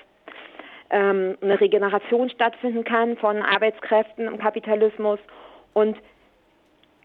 [0.88, 5.19] ähm, eine Regeneration stattfinden kann von Arbeitskräften im Kapitalismus.
[5.75, 5.99] Und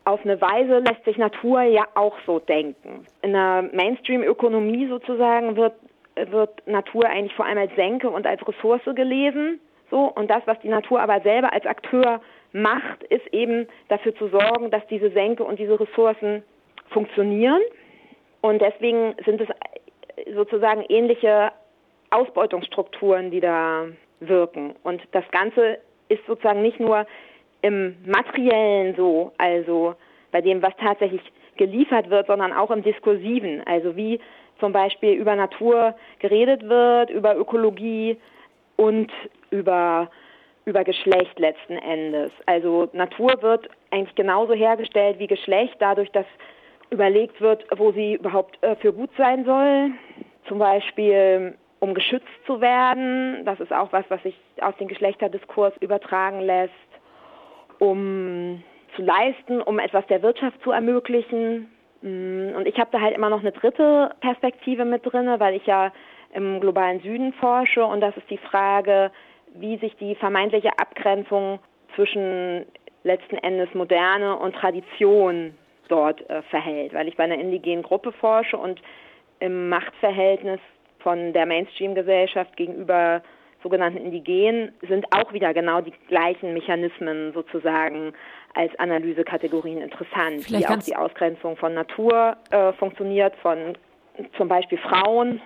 [0.05, 3.05] auf eine Weise lässt sich Natur ja auch so denken.
[3.21, 5.73] In der Mainstream-Ökonomie sozusagen wird,
[6.15, 9.59] wird Natur eigentlich vor allem als Senke und als Ressource gelesen.
[9.89, 12.21] So, und das, was die Natur aber selber als Akteur
[12.53, 16.43] macht, ist eben dafür zu sorgen, dass diese Senke und diese Ressourcen
[16.89, 17.61] funktionieren.
[18.41, 19.47] Und deswegen sind es
[20.33, 21.51] sozusagen ähnliche
[22.09, 23.85] Ausbeutungsstrukturen, die da
[24.19, 24.75] wirken.
[24.83, 25.77] Und das Ganze
[26.09, 27.05] ist sozusagen nicht nur
[27.61, 29.95] im materiellen so, also
[30.31, 31.21] bei dem, was tatsächlich
[31.57, 34.19] geliefert wird, sondern auch im diskursiven, also wie
[34.59, 38.17] zum Beispiel über Natur geredet wird, über Ökologie
[38.77, 39.11] und
[39.49, 40.09] über,
[40.65, 42.31] über Geschlecht letzten Endes.
[42.45, 46.25] Also Natur wird eigentlich genauso hergestellt wie Geschlecht, dadurch, dass
[46.89, 49.91] überlegt wird, wo sie überhaupt äh, für gut sein soll.
[50.47, 53.43] Zum Beispiel um geschützt zu werden.
[53.45, 56.90] Das ist auch was, was sich aus dem Geschlechterdiskurs übertragen lässt
[57.81, 58.61] um
[58.95, 61.71] zu leisten, um etwas der Wirtschaft zu ermöglichen.
[62.03, 65.65] Mm, und ich habe da halt immer noch eine dritte Perspektive mit drin, weil ich
[65.65, 65.91] ja
[66.31, 69.11] im globalen Süden forsche und das ist die Frage,
[69.55, 71.59] wie sich die vermeintliche Abgrenzung
[71.95, 72.67] zwischen
[73.03, 75.55] letzten Endes Moderne und Tradition
[75.87, 78.79] dort äh, verhält, weil ich bei einer indigenen Gruppe forsche und
[79.39, 80.59] im Machtverhältnis
[80.99, 83.23] von der Mainstream-Gesellschaft gegenüber
[83.63, 88.13] sogenannten Indigenen sind auch wieder genau die gleichen Mechanismen sozusagen
[88.53, 93.77] als Analysekategorien interessant, Vielleicht wie auch die Ausgrenzung von Natur äh, funktioniert, von
[94.37, 95.41] zum Beispiel Frauen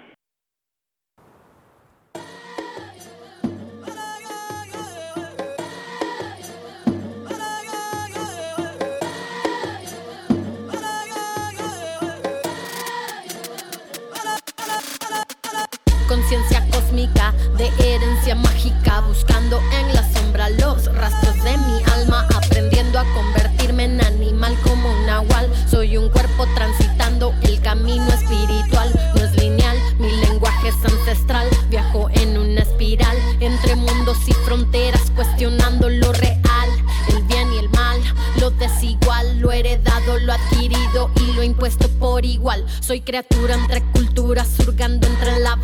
[19.01, 24.91] buscando en la sombra los rastros de mi alma, aprendiendo a convertirme en animal como
[24.91, 25.49] un nahual.
[25.69, 32.09] Soy un cuerpo transitando el camino espiritual, no es lineal, mi lenguaje es ancestral, viajo
[32.13, 36.69] en una espiral entre mundos y fronteras, cuestionando lo real,
[37.09, 37.99] el bien y el mal,
[38.39, 42.65] lo desigual, lo heredado, lo adquirido y lo impuesto por igual.
[42.79, 45.55] Soy criatura entre culturas, surgando entre la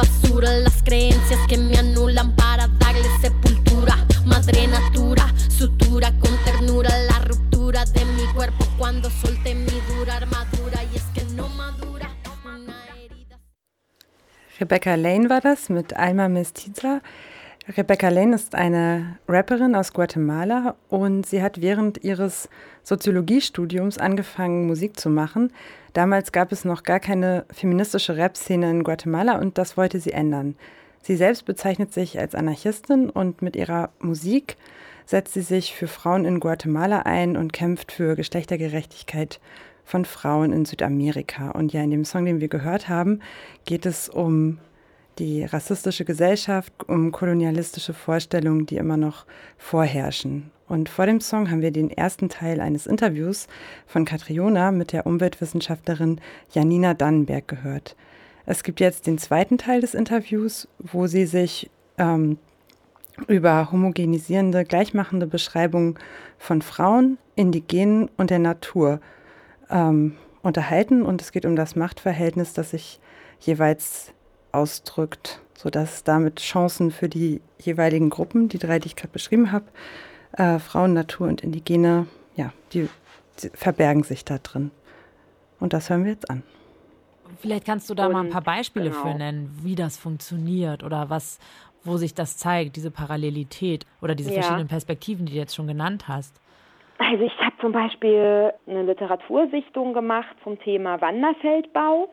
[14.71, 17.01] Rebecca Lane war das mit Alma Mestiza.
[17.75, 22.47] Rebecca Lane ist eine Rapperin aus Guatemala und sie hat während ihres
[22.83, 25.51] Soziologiestudiums angefangen, Musik zu machen.
[25.91, 30.55] Damals gab es noch gar keine feministische Rap-Szene in Guatemala und das wollte sie ändern.
[31.01, 34.55] Sie selbst bezeichnet sich als Anarchistin und mit ihrer Musik
[35.05, 39.41] setzt sie sich für Frauen in Guatemala ein und kämpft für Geschlechtergerechtigkeit
[39.85, 41.51] von Frauen in Südamerika.
[41.51, 43.19] Und ja, in dem Song, den wir gehört haben,
[43.65, 44.59] geht es um
[45.19, 49.25] die rassistische Gesellschaft, um kolonialistische Vorstellungen, die immer noch
[49.57, 50.51] vorherrschen.
[50.67, 53.47] Und vor dem Song haben wir den ersten Teil eines Interviews
[53.85, 56.21] von Katriona mit der Umweltwissenschaftlerin
[56.53, 57.97] Janina Dannenberg gehört.
[58.45, 62.37] Es gibt jetzt den zweiten Teil des Interviews, wo sie sich ähm,
[63.27, 65.95] über homogenisierende, gleichmachende Beschreibungen
[66.37, 68.99] von Frauen, Indigenen und der Natur
[69.71, 71.03] ähm, unterhalten.
[71.03, 72.99] Und es geht um das Machtverhältnis, das sich
[73.39, 74.13] jeweils
[74.51, 79.65] ausdrückt, sodass damit Chancen für die jeweiligen Gruppen, die drei, die ich gerade beschrieben habe,
[80.33, 82.89] äh, Frauen, Natur und Indigene, ja, die,
[83.41, 84.71] die, verbergen sich da drin.
[85.59, 86.43] Und das hören wir jetzt an.
[87.39, 89.01] Vielleicht kannst du da und, mal ein paar Beispiele genau.
[89.01, 91.39] für nennen, wie das funktioniert oder was,
[91.83, 94.41] wo sich das zeigt, diese Parallelität oder diese Ja.
[94.41, 96.40] verschiedenen Perspektiven, die du jetzt schon genannt hast.
[97.03, 102.09] Also ich habe zum Beispiel eine Literatursichtung gemacht zum Thema Wanderfeldbau.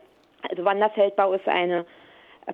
[0.49, 1.85] Also Wanderfeldbau ist eine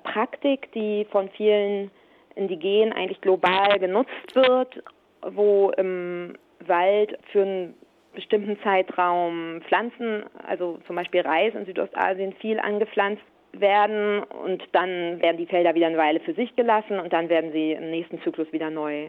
[0.04, 1.92] Praktik, die von vielen
[2.36, 4.84] Indigenen eigentlich global genutzt wird,
[5.22, 6.34] wo im
[6.68, 7.74] Wald für einen
[8.14, 15.38] bestimmten Zeitraum Pflanzen, also zum Beispiel Reis in Südostasien, viel angepflanzt werden und dann werden
[15.38, 18.52] die Felder wieder eine Weile für sich gelassen und dann werden sie im nächsten Zyklus
[18.52, 19.08] wieder neu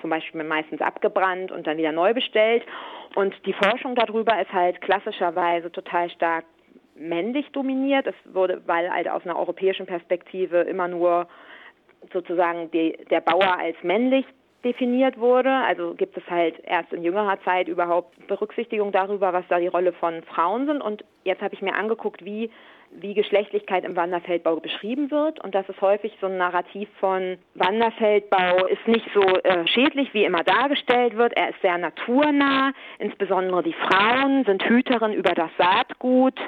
[0.00, 2.64] zum Beispiel meistens abgebrannt und dann wieder neu bestellt.
[3.14, 6.44] Und die Forschung darüber ist halt klassischerweise total stark
[6.94, 8.06] männlich dominiert.
[8.06, 11.28] Es wurde, weil halt aus einer europäischen Perspektive immer nur
[12.12, 14.24] sozusagen die, der Bauer als männlich
[14.64, 15.50] definiert wurde.
[15.50, 19.92] Also gibt es halt erst in jüngerer Zeit überhaupt Berücksichtigung darüber, was da die Rolle
[19.92, 20.82] von Frauen sind.
[20.82, 22.50] Und jetzt habe ich mir angeguckt, wie
[22.92, 25.42] wie Geschlechtlichkeit im Wanderfeldbau beschrieben wird.
[25.42, 30.24] Und das ist häufig so ein Narrativ von Wanderfeldbau ist nicht so äh, schädlich, wie
[30.24, 31.32] immer dargestellt wird.
[31.34, 32.72] Er ist sehr naturnah.
[32.98, 36.38] Insbesondere die Frauen sind Hüterin über das Saatgut,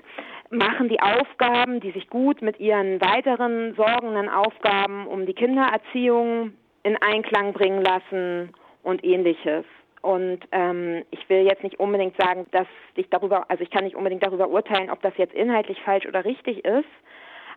[0.51, 6.97] machen die Aufgaben, die sich gut mit ihren weiteren sorgenden Aufgaben um die Kindererziehung in
[6.97, 9.65] Einklang bringen lassen und ähnliches.
[10.03, 12.67] Und ähm, ich will jetzt nicht unbedingt sagen, dass
[12.97, 16.25] ich darüber, also ich kann nicht unbedingt darüber urteilen, ob das jetzt inhaltlich falsch oder
[16.25, 16.89] richtig ist.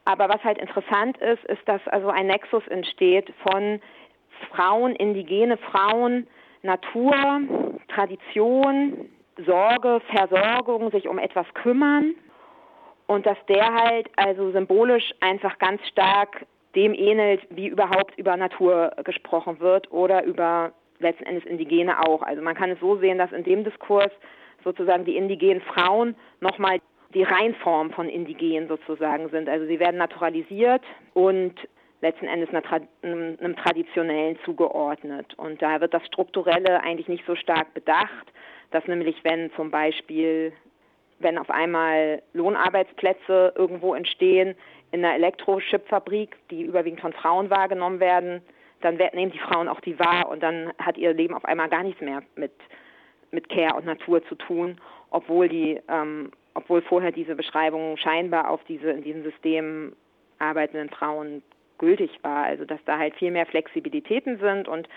[0.05, 3.81] Aber was halt interessant ist, ist, dass also ein Nexus entsteht von
[4.51, 6.27] Frauen, indigene Frauen,
[6.61, 7.15] Natur,
[7.87, 9.09] Tradition,
[9.43, 12.13] Sorge, Versorgung, sich um etwas kümmern.
[13.07, 18.91] Und dass der halt also symbolisch einfach ganz stark dem ähnelt, wie überhaupt über Natur
[19.03, 22.21] gesprochen wird oder über letzten Endes Indigene auch.
[22.21, 24.11] Also man kann es so sehen, dass in dem Diskurs
[24.63, 26.79] sozusagen die indigenen Frauen nochmal
[27.13, 29.47] die Reinform von Indigenen sozusagen sind.
[29.47, 30.81] Also sie werden naturalisiert
[31.13, 31.53] und
[32.01, 35.33] letzten Endes einem, einem Traditionellen zugeordnet.
[35.37, 38.27] Und da wird das Strukturelle eigentlich nicht so stark bedacht,
[38.71, 40.51] dass nämlich wenn zum Beispiel,
[41.19, 44.55] wenn auf einmal Lohnarbeitsplätze irgendwo entstehen
[44.95, 48.41] in einer Elektrochipfabrik, die überwiegend von Frauen wahrgenommen werden,
[48.81, 51.83] dann nehmen die Frauen auch die wahr und dann hat ihr Leben auf einmal gar
[51.83, 52.53] nichts mehr mit,
[53.31, 54.79] mit Care und Natur zu tun,
[55.11, 59.95] obwohl die, ähm, obwohl vorher diese Beschreibung scheinbar auf diese in diesem System
[60.39, 61.43] arbeitenden Frauen
[61.77, 62.45] gültig war.
[62.45, 64.87] Also dass da halt viel mehr Flexibilitäten sind und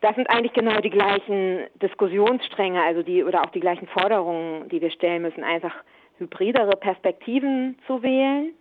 [0.00, 4.80] das sind eigentlich genau die gleichen Diskussionsstränge, also die oder auch die gleichen Forderungen, die
[4.80, 5.74] wir stellen müssen, einfach
[6.18, 8.52] hybridere Perspektiven zu wählen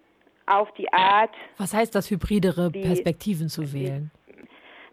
[0.45, 1.31] auf die Art.
[1.57, 4.11] Was heißt das, hybridere Perspektiven zu wählen?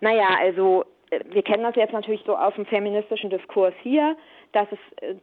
[0.01, 4.17] Naja, also äh, wir kennen das jetzt natürlich so aus dem feministischen Diskurs hier,
[4.53, 4.79] dass es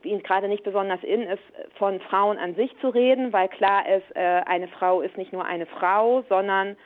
[0.06, 1.44] äh, gerade nicht besonders in ist,
[1.78, 5.46] von Frauen an sich zu reden, weil klar ist, äh, eine Frau ist nicht nur
[5.46, 6.78] eine Frau, sondern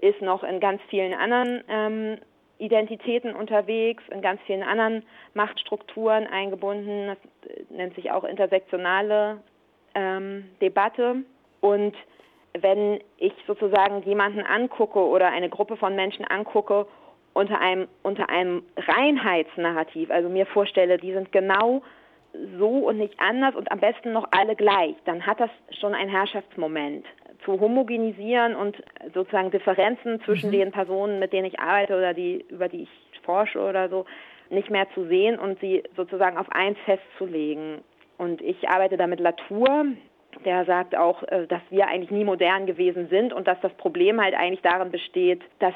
[0.00, 2.18] ist noch in ganz vielen anderen ähm,
[2.58, 7.06] Identitäten unterwegs, in ganz vielen anderen Machtstrukturen eingebunden.
[7.06, 7.18] Das
[7.70, 9.38] nennt sich auch intersektionale
[9.94, 11.16] ähm, Debatte.
[11.60, 11.94] Und
[12.58, 16.86] wenn ich sozusagen jemanden angucke oder eine Gruppe von Menschen angucke
[17.32, 21.82] unter einem, unter einem Reinheitsnarrativ, also mir vorstelle, die sind genau
[22.58, 25.50] so und nicht anders und am besten noch alle gleich, dann hat das
[25.80, 27.06] schon einen Herrschaftsmoment.
[27.44, 28.76] Zu homogenisieren und
[29.14, 30.54] sozusagen Differenzen zwischen mhm.
[30.54, 34.04] den Personen, mit denen ich arbeite oder die, über die ich forsche oder so,
[34.50, 37.82] nicht mehr zu sehen und sie sozusagen auf eins festzulegen.
[38.20, 39.86] Und ich arbeite da mit Latour,
[40.44, 44.20] der sagt auch, äh, dass wir eigentlich nie modern gewesen sind und dass das Problem
[44.20, 45.72] halt eigentlich darin besteht, dass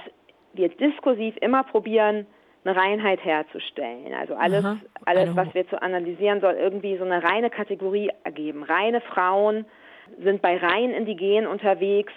[0.53, 2.27] wir diskursiv immer probieren,
[2.67, 4.13] eine Reinheit herzustellen.
[4.13, 4.77] Also alles, Aha,
[5.07, 8.63] alles, was wir zu analysieren, soll irgendwie so eine reine Kategorie ergeben.
[8.63, 9.65] Reine Frauen
[10.23, 12.13] sind bei rein Indigenen unterwegs,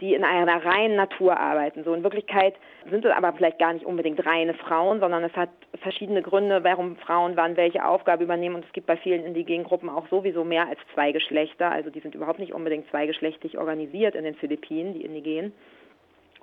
[0.00, 1.82] die in einer reinen Natur arbeiten.
[1.84, 2.54] So in Wirklichkeit
[2.88, 5.50] sind es aber vielleicht gar nicht unbedingt reine Frauen, sondern es hat
[5.82, 8.56] verschiedene Gründe, warum Frauen wann welche Aufgabe übernehmen.
[8.56, 11.70] Und es gibt bei vielen indigenen Gruppen auch sowieso mehr als zwei Geschlechter.
[11.70, 15.52] Also die sind überhaupt nicht unbedingt zweigeschlechtlich organisiert in den Philippinen, die Indigenen.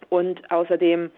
[0.10, 1.12] Und außerdem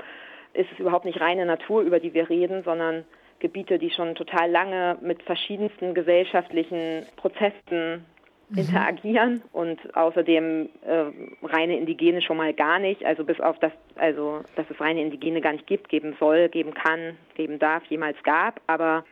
[0.53, 3.05] ist es überhaupt nicht reine Natur, über die wir reden, sondern
[3.39, 8.05] Gebiete, die schon total lange mit verschiedensten gesellschaftlichen Prozessen
[8.49, 8.57] mhm.
[8.57, 11.05] interagieren und außerdem äh,
[11.43, 15.41] reine Indigene schon mal gar nicht, also bis auf das, also dass es reine Indigene
[15.41, 19.03] gar nicht gibt, geben soll, geben kann, geben darf, jemals gab, aber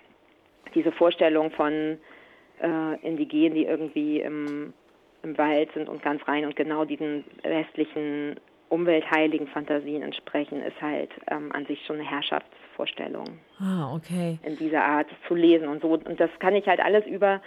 [0.73, 1.97] diese Vorstellung von
[2.61, 4.73] äh, Indigenen, die irgendwie im,
[5.23, 8.35] im Wald sind und ganz rein und genau diesen westlichen
[8.69, 13.39] umweltheiligen Fantasien entsprechen, ist halt ähm, an sich schon eine Herrschaftsvorstellung.
[13.59, 14.39] Ah, okay.
[14.43, 15.89] In dieser Art zu lesen und so.
[15.89, 17.41] Und das kann ich halt alles über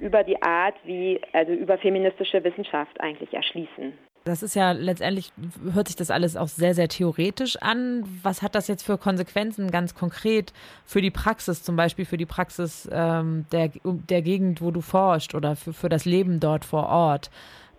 [0.00, 3.92] über die Art, wie, also über feministische Wissenschaft eigentlich erschließen.
[4.24, 5.32] Das ist ja letztendlich,
[5.74, 8.04] hört sich das alles auch sehr, sehr theoretisch an.
[8.22, 10.54] Was hat das jetzt für Konsequenzen ganz konkret
[10.86, 15.34] für die Praxis, zum Beispiel für die Praxis ähm, der, der Gegend, wo du forschst
[15.34, 17.30] oder für, für das Leben dort vor Ort?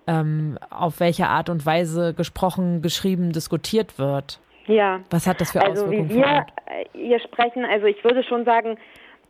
[0.07, 4.39] Ähm, auf welche Art und Weise gesprochen, geschrieben, diskutiert wird?
[4.67, 4.99] Ja.
[5.09, 6.09] Was hat das für also Auswirkungen?
[6.11, 6.45] Wie wir
[6.93, 8.77] hier sprechen, also ich würde schon sagen,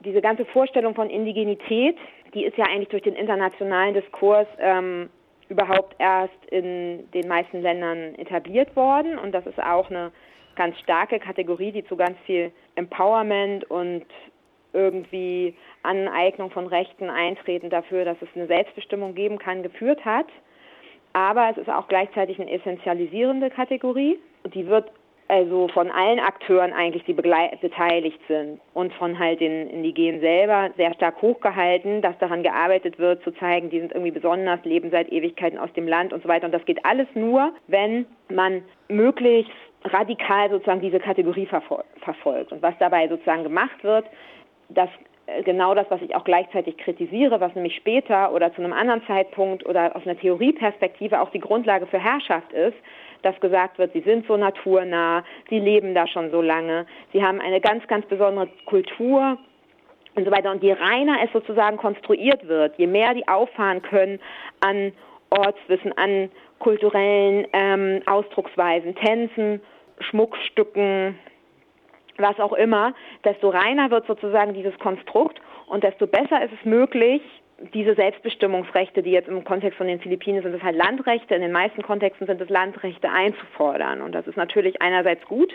[0.05, 1.97] diese ganze Vorstellung von Indigenität,
[2.33, 5.09] die ist ja eigentlich durch den internationalen Diskurs ähm,
[5.49, 9.17] überhaupt erst in den meisten Ländern etabliert worden.
[9.17, 10.11] Und das ist auch eine
[10.55, 14.05] ganz starke Kategorie, die zu ganz viel Empowerment und
[14.73, 20.27] irgendwie Aneignung von Rechten, Eintreten dafür, dass es eine Selbstbestimmung geben kann, geführt hat.
[21.13, 24.19] Aber es ist auch gleichzeitig eine essentialisierende Kategorie.
[24.53, 24.91] die wird
[25.27, 30.93] also von allen Akteuren eigentlich, die beteiligt sind und von halt den Indigenen selber sehr
[30.93, 35.57] stark hochgehalten, dass daran gearbeitet wird, zu zeigen, die sind irgendwie besonders, leben seit Ewigkeiten
[35.57, 36.45] aus dem Land und so weiter.
[36.45, 39.51] Und das geht alles nur, wenn man möglichst
[39.83, 42.51] radikal sozusagen diese Kategorie verfolgt.
[42.51, 44.05] Und was dabei sozusagen gemacht wird,
[44.69, 44.89] das
[45.27, 49.03] äh, genau das, was ich auch gleichzeitig kritisiere, was nämlich später oder zu einem anderen
[49.05, 52.77] Zeitpunkt oder aus einer Theorieperspektive auch die Grundlage für Herrschaft ist,
[53.25, 57.41] dass gesagt wird, sie sind so naturnah, sie leben da schon so lange, sie haben
[57.41, 59.37] eine ganz, ganz besondere Kultur
[60.15, 60.51] und so weiter.
[60.51, 64.19] Und je reiner es sozusagen konstruiert wird, je mehr die auffahren können
[64.61, 64.93] an
[65.31, 69.61] Ortswissen, an kulturellen ähm, Ausdrucksweisen, Tänzen,
[69.99, 71.17] Schmuckstücken,
[72.17, 77.21] was auch immer, desto reiner wird sozusagen dieses Konstrukt und desto besser ist es möglich,
[77.73, 81.51] diese Selbstbestimmungsrechte, die jetzt im Kontext von den Philippinen sind es halt Landrechte, in den
[81.51, 84.01] meisten Kontexten sind es Landrechte einzufordern.
[84.01, 85.53] Und das ist natürlich einerseits gut,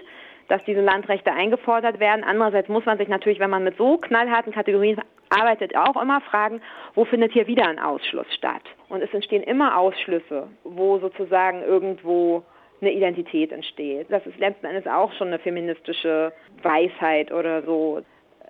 [0.48, 2.24] dass diese Landrechte eingefordert werden.
[2.24, 6.60] Andererseits muss man sich natürlich, wenn man mit so knallharten Kategorien arbeitet, auch immer fragen,
[6.94, 8.62] wo findet hier wieder ein Ausschluss statt?
[8.88, 12.42] Und es entstehen immer Ausschlüsse, wo sozusagen irgendwo
[12.80, 14.06] eine Identität entsteht.
[14.10, 16.32] Das ist letzten Endes auch schon eine feministische
[16.62, 18.00] Weisheit oder so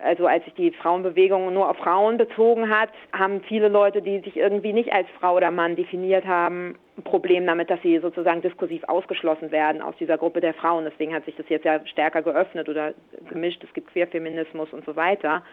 [0.03, 4.37] also als sich die Frauenbewegung nur auf Frauen bezogen hat, haben viele Leute, die sich
[4.37, 8.83] irgendwie nicht als Frau oder Mann definiert haben, ein Problem damit, dass sie sozusagen diskursiv
[8.85, 10.85] ausgeschlossen werden aus dieser Gruppe der Frauen.
[10.85, 12.93] Deswegen hat sich das jetzt ja stärker geöffnet oder
[13.29, 13.63] gemischt.
[13.63, 15.43] Es gibt Queerfeminismus und so weiter.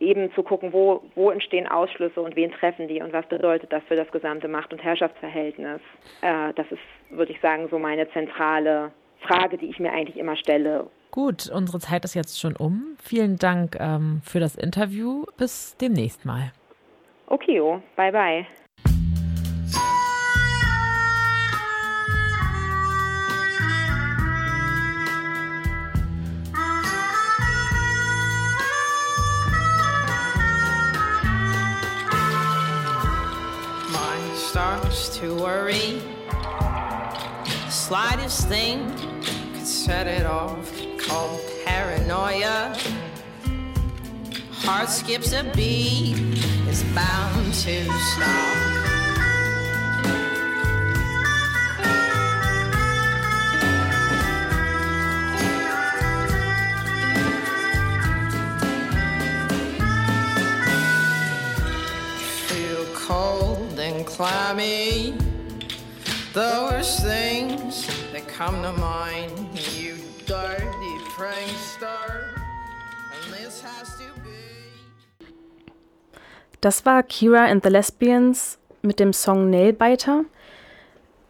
[0.00, 3.82] Eben zu gucken, wo, wo entstehen Ausschlüsse und wen treffen die und was bedeutet das
[3.84, 5.80] für das gesamte Macht- und Herrschaftsverhältnis.
[6.20, 10.36] Äh, das ist, würde ich sagen, so meine zentrale Frage, die ich mir eigentlich immer
[10.36, 10.86] stelle.
[11.14, 12.96] Gut, unsere Zeit ist jetzt schon um.
[13.00, 15.24] Vielen Dank ähm, für das Interview.
[15.36, 16.50] Bis demnächst mal.
[17.28, 17.80] Okay, oh.
[17.94, 18.44] bye bye.
[34.50, 36.02] starts to worry.
[37.68, 38.90] Slightest thing
[39.64, 42.74] could set it off called paranoia.
[44.52, 46.16] Heart skips a beat,
[46.68, 48.74] it's bound to stop.
[62.48, 65.14] Feel cold and clammy.
[66.32, 69.98] The worst things that come to mind, you
[76.60, 80.24] Das war Kira and the Lesbians mit dem Song Nailbiter.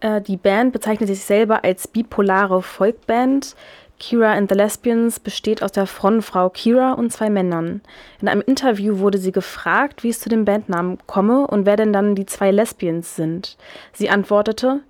[0.01, 3.57] Äh, die Band bezeichnet sich selber als bipolare Folkband.
[3.99, 7.81] Kira and the Lesbians besteht aus der Frontfrau Kira und zwei Männern.
[8.21, 11.93] In einem Interview wurde sie gefragt, wie es zu dem Bandnamen komme und wer denn
[11.93, 13.57] dann die zwei Lesbians sind.
[13.93, 14.83] Sie antwortete,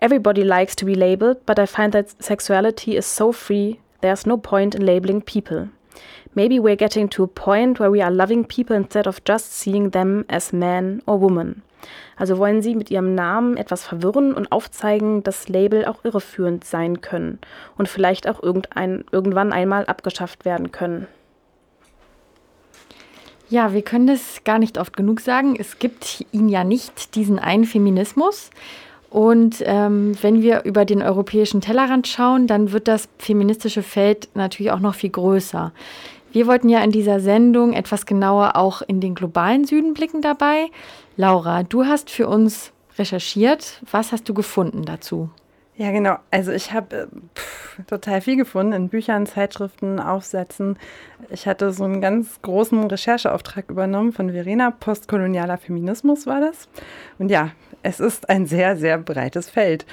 [0.00, 4.36] Everybody likes to be labeled, but I find that sexuality is so free, there's no
[4.36, 5.68] point in labeling people.
[6.34, 9.90] Maybe we're getting to a point where we are loving people instead of just seeing
[9.90, 11.62] them as man or woman.
[12.16, 17.00] Also wollen sie mit ihrem Namen etwas verwirren und aufzeigen, dass Label auch irreführend sein
[17.00, 17.38] können
[17.78, 21.06] und vielleicht auch irgendein, irgendwann einmal abgeschafft werden können.
[23.48, 25.56] Ja, wir können das gar nicht oft genug sagen.
[25.58, 28.50] Es gibt ihn ja nicht, diesen einen Feminismus.
[29.10, 34.72] Und ähm, wenn wir über den europäischen Tellerrand schauen, dann wird das feministische Feld natürlich
[34.72, 35.72] auch noch viel größer.
[36.32, 40.66] Wir wollten ja in dieser Sendung etwas genauer auch in den globalen Süden blicken dabei.
[41.16, 43.80] Laura, du hast für uns recherchiert.
[43.90, 45.30] Was hast du gefunden dazu?
[45.78, 46.16] Ja, genau.
[46.30, 50.78] Also ich habe äh, total viel gefunden in Büchern, Zeitschriften, Aufsätzen.
[51.28, 54.70] Ich hatte so einen ganz großen Rechercheauftrag übernommen von Verena.
[54.70, 56.68] Postkolonialer Feminismus war das.
[57.18, 57.50] Und ja,
[57.82, 59.84] es ist ein sehr, sehr breites Feld.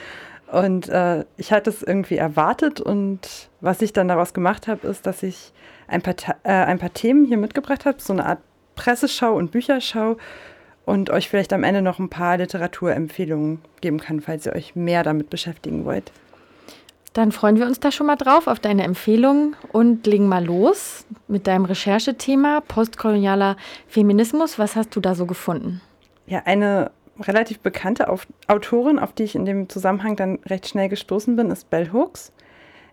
[0.49, 5.05] Und äh, ich hatte es irgendwie erwartet und was ich dann daraus gemacht habe, ist,
[5.05, 5.51] dass ich
[5.87, 8.39] ein paar, äh, ein paar Themen hier mitgebracht habe, so eine Art
[8.75, 10.17] Presseschau und Bücherschau
[10.85, 15.03] und euch vielleicht am Ende noch ein paar Literaturempfehlungen geben kann, falls ihr euch mehr
[15.03, 16.11] damit beschäftigen wollt.
[17.13, 21.05] Dann freuen wir uns da schon mal drauf auf deine Empfehlungen und legen mal los
[21.27, 23.55] mit deinem Recherchethema postkolonialer
[23.87, 24.57] Feminismus.
[24.57, 25.79] Was hast du da so gefunden?
[26.25, 28.07] Ja, eine relativ bekannte
[28.47, 32.31] Autorin, auf die ich in dem Zusammenhang dann recht schnell gestoßen bin, ist Bell Hooks.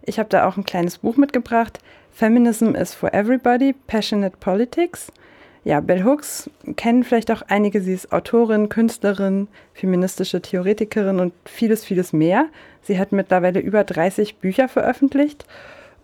[0.02, 1.78] Ich habe da auch ein kleines Buch mitgebracht.
[2.10, 5.10] Feminism is for Everybody, Passionate Politics.
[5.62, 7.82] Ja, Bell Hooks kennen vielleicht auch einige.
[7.82, 12.46] Sie ist Autorin, Künstlerin, feministische Theoretikerin und vieles, vieles mehr.
[12.82, 15.44] Sie hat mittlerweile über 30 Bücher veröffentlicht.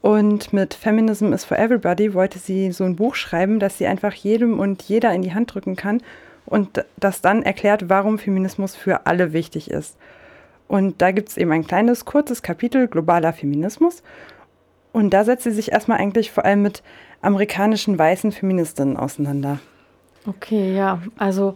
[0.03, 4.13] Und mit Feminism is for Everybody wollte sie so ein Buch schreiben, das sie einfach
[4.13, 6.03] jedem und jeder in die Hand drücken kann
[6.45, 9.97] und das dann erklärt, warum Feminismus für alle wichtig ist.
[10.69, 14.03] Und da gibt es eben ein kleines, kurzes Kapitel globaler Feminismus.
[14.93, 16.83] Und da setzt sie sich erstmal eigentlich vor allem mit
[17.21, 19.59] amerikanischen weißen Feministinnen auseinander.
[20.27, 21.55] Okay, ja, also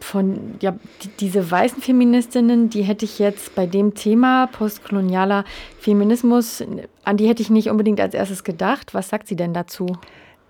[0.00, 5.44] von ja die, diese weißen Feministinnen, die hätte ich jetzt bei dem Thema postkolonialer
[5.80, 6.62] Feminismus,
[7.04, 8.94] an die hätte ich nicht unbedingt als erstes gedacht.
[8.94, 9.86] Was sagt sie denn dazu?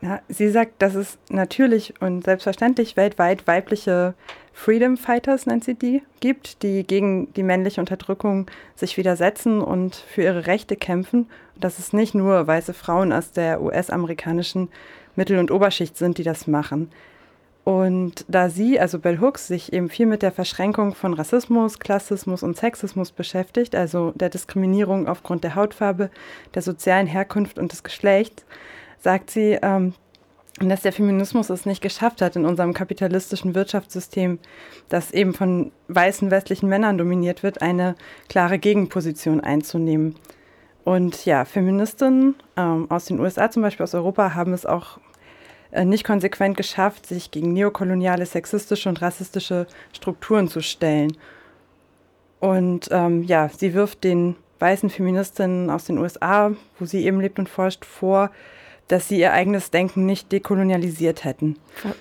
[0.01, 4.15] Ja, sie sagt, dass es natürlich und selbstverständlich weltweit weibliche
[4.53, 10.23] Freedom Fighters, nennt sie die, gibt, die gegen die männliche Unterdrückung sich widersetzen und für
[10.23, 11.29] ihre Rechte kämpfen.
[11.55, 14.69] Und dass es nicht nur weiße Frauen aus der US-amerikanischen
[15.17, 16.91] Mittel- und Oberschicht sind, die das machen.
[17.65, 22.43] Und da sie, also Bell Hooks, sich eben viel mit der Verschränkung von Rassismus, Klassismus
[22.43, 26.09] und Sexismus beschäftigt, also der Diskriminierung aufgrund der Hautfarbe,
[26.55, 28.47] der sozialen Herkunft und des Geschlechts,
[29.01, 29.95] sagt sie, ähm,
[30.61, 34.39] dass der Feminismus es nicht geschafft hat, in unserem kapitalistischen Wirtschaftssystem,
[34.89, 37.95] das eben von weißen westlichen Männern dominiert wird, eine
[38.29, 40.17] klare Gegenposition einzunehmen.
[40.85, 44.99] Und ja, Feministinnen ähm, aus den USA, zum Beispiel aus Europa, haben es auch
[45.71, 51.17] äh, nicht konsequent geschafft, sich gegen neokoloniale, sexistische und rassistische Strukturen zu stellen.
[52.41, 57.39] Und ähm, ja, sie wirft den weißen Feministinnen aus den USA, wo sie eben lebt
[57.39, 58.31] und forscht, vor,
[58.89, 61.57] dass sie ihr eigenes Denken nicht dekolonialisiert hätten.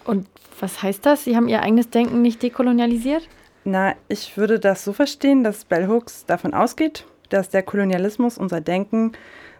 [0.06, 0.28] Und
[0.60, 1.24] was heißt das?
[1.24, 3.28] Sie haben ihr eigenes Denken nicht dekolonialisiert?
[3.66, 8.62] Na, ich würde das so verstehen, dass Bell Hooks davon ausgeht, dass der Kolonialismus unser
[8.62, 9.12] Denken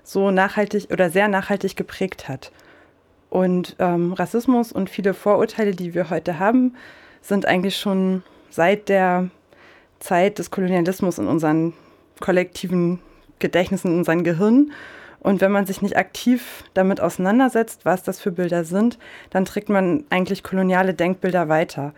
[0.04, 2.52] so nachhaltig oder sehr nachhaltig geprägt hat.
[3.30, 6.76] Und ähm, Rassismus und viele Vorurteile, die wir heute haben,
[7.22, 9.30] sind eigentlich schon seit der
[10.00, 11.74] Zeit des Kolonialismus in unseren
[12.22, 13.00] kollektiven
[13.40, 14.72] Gedächtnissen, in unseren Gehirnen.
[15.20, 18.98] Und wenn man sich nicht aktiv damit auseinandersetzt, was das für Bilder sind,
[19.30, 21.94] dann trägt man eigentlich koloniale Denkbilder weiter.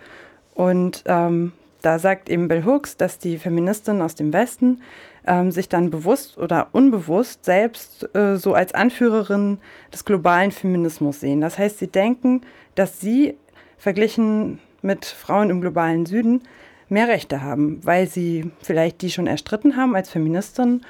[0.56, 4.82] Und ähm, da sagt eben Bell Hooks, dass die Feministinnen aus dem Westen
[5.26, 9.60] ähm, sich dann bewusst oder unbewusst selbst äh, so als Anführerin
[9.94, 11.42] des globalen Feminismus sehen.
[11.42, 12.42] Das heißt, sie denken,
[12.76, 13.38] dass sie
[13.78, 16.42] verglichen mit Frauen im globalen Süden
[16.90, 20.86] mehr Rechte haben, weil sie vielleicht die schon erstritten haben als Feministinnen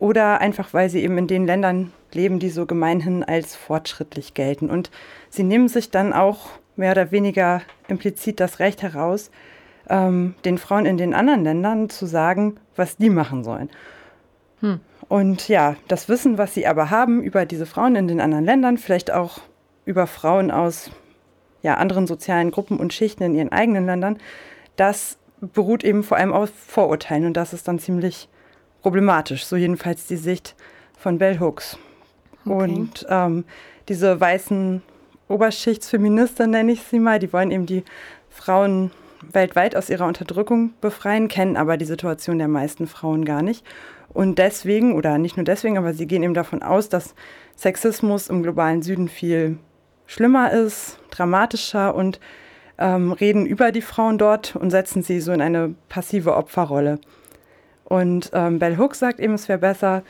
[0.00, 4.68] oder einfach weil sie eben in den Ländern leben, die so gemeinhin als fortschrittlich gelten.
[4.68, 4.90] Und
[5.28, 9.30] sie nehmen sich dann auch mehr oder weniger implizit das Recht heraus,
[9.88, 13.68] ähm, den Frauen in den anderen Ländern zu sagen, was die machen sollen.
[14.60, 14.80] Hm.
[15.08, 18.78] Und ja, das Wissen, was sie aber haben über diese Frauen in den anderen Ländern,
[18.78, 19.40] vielleicht auch
[19.84, 20.90] über Frauen aus
[21.62, 24.18] ja, anderen sozialen Gruppen und Schichten in ihren eigenen Ländern,
[24.76, 28.28] das beruht eben vor allem auf Vorurteilen und das ist dann ziemlich
[28.82, 30.54] problematisch, so jedenfalls die Sicht
[30.98, 31.78] von Bell Hooks.
[32.44, 32.64] Okay.
[32.64, 33.44] Und ähm,
[33.88, 34.82] diese weißen
[35.28, 37.84] Oberschichtsfeministen, nenne ich sie mal, die wollen eben die
[38.28, 38.90] Frauen
[39.22, 43.64] weltweit aus ihrer Unterdrückung befreien, kennen aber die Situation der meisten Frauen gar nicht.
[44.12, 47.14] Und deswegen, oder nicht nur deswegen, aber sie gehen eben davon aus, dass
[47.54, 49.58] Sexismus im globalen Süden viel
[50.06, 52.18] schlimmer ist, dramatischer und
[52.78, 56.98] ähm, reden über die Frauen dort und setzen sie so in eine passive Opferrolle.
[57.90, 60.04] Und ähm, Bell Hooks sagt eben, es wäre besser,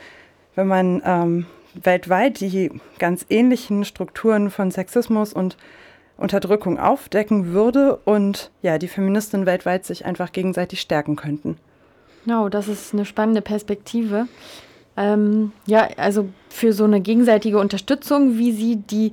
[0.53, 2.69] wenn man ähm, weltweit die
[2.99, 5.57] ganz ähnlichen Strukturen von Sexismus und
[6.15, 11.57] Unterdrückung aufdecken würde und ja, die Feministinnen weltweit sich einfach gegenseitig stärken könnten.
[12.23, 14.27] Genau, das ist eine spannende Perspektive.
[14.95, 19.11] Ähm, ja, also für so eine gegenseitige Unterstützung, wie sie die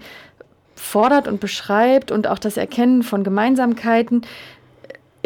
[0.74, 4.26] fordert und beschreibt und auch das Erkennen von Gemeinsamkeiten,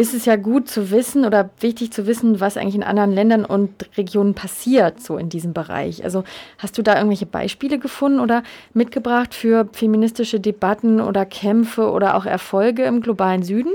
[0.02, 3.44] ist es ja gut zu wissen oder wichtig zu wissen, was eigentlich in anderen Ländern
[3.44, 6.02] und Regionen passiert, so in diesem Bereich.
[6.02, 6.24] Also
[6.58, 8.42] hast du da irgendwelche Beispiele gefunden oder
[8.74, 13.72] mitgebracht für feministische Debatten oder Kämpfe oder auch Erfolge im globalen Süden?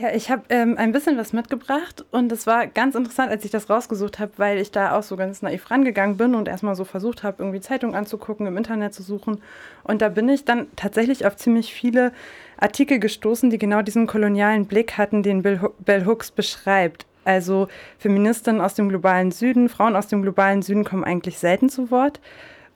[0.00, 3.50] Ja, ich habe ähm, ein bisschen was mitgebracht und es war ganz interessant, als ich
[3.50, 6.84] das rausgesucht habe, weil ich da auch so ganz naiv rangegangen bin und erstmal so
[6.84, 9.42] versucht habe, irgendwie Zeitungen anzugucken, im Internet zu suchen.
[9.82, 12.12] Und da bin ich dann tatsächlich auf ziemlich viele
[12.58, 17.04] Artikel gestoßen, die genau diesen kolonialen Blick hatten, den Bill, Bell Hooks beschreibt.
[17.24, 17.66] Also
[17.98, 22.20] Feministinnen aus dem globalen Süden, Frauen aus dem globalen Süden kommen eigentlich selten zu Wort.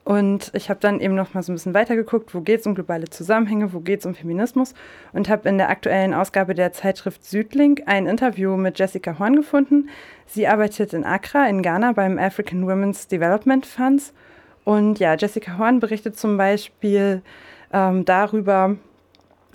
[0.04, 2.74] Und ich habe dann eben noch mal so ein bisschen weitergeguckt, wo geht es um
[2.74, 4.74] globale Zusammenhänge, wo geht es um Feminismus
[5.12, 9.90] und habe in der aktuellen Ausgabe der Zeitschrift Südlink ein Interview mit Jessica Horn gefunden.
[10.26, 14.12] Sie arbeitet in Accra in Ghana beim African Women's Development Funds.
[14.64, 17.22] Und ja, Jessica Horn berichtet zum Beispiel
[17.72, 18.76] ähm, darüber,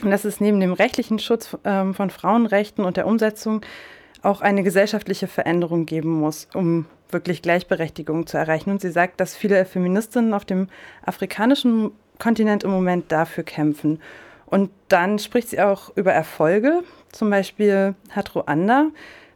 [0.03, 3.61] dass es neben dem rechtlichen Schutz ähm, von Frauenrechten und der Umsetzung
[4.21, 8.69] auch eine gesellschaftliche Veränderung geben muss, um wirklich Gleichberechtigung zu erreichen.
[8.69, 10.67] Und sie sagt, dass viele Feministinnen auf dem
[11.05, 14.01] afrikanischen Kontinent im Moment dafür kämpfen.
[14.45, 16.83] Und dann spricht sie auch über Erfolge.
[17.11, 18.87] Zum Beispiel hat Ruanda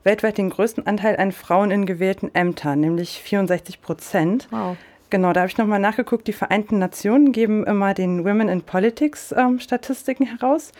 [0.03, 4.47] weltweit den größten Anteil an Frauen in gewählten Ämtern, nämlich 64 Prozent.
[4.51, 4.77] Wow.
[5.09, 6.27] Genau, da habe ich nochmal nachgeguckt.
[6.27, 10.71] Die Vereinten Nationen geben immer den Women in Politics ähm, Statistiken heraus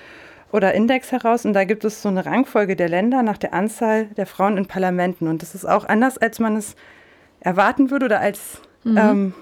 [0.52, 1.46] oder Index heraus.
[1.46, 4.66] Und da gibt es so eine Rangfolge der Länder nach der Anzahl der Frauen in
[4.66, 5.28] Parlamenten.
[5.28, 6.76] Und das ist auch anders, als man es
[7.40, 8.98] erwarten würde oder als mhm.
[8.98, 9.34] ähm,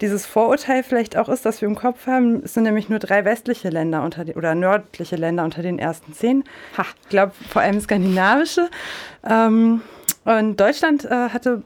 [0.00, 2.42] dieses Vorurteil vielleicht auch ist, dass wir im Kopf haben.
[2.44, 6.12] Es sind nämlich nur drei westliche Länder unter den, oder nördliche Länder unter den ersten
[6.12, 6.44] zehn.
[6.76, 8.68] Ha, ich glaube vor allem skandinavische.
[9.24, 9.80] Ähm,
[10.24, 11.62] und Deutschland äh, hatte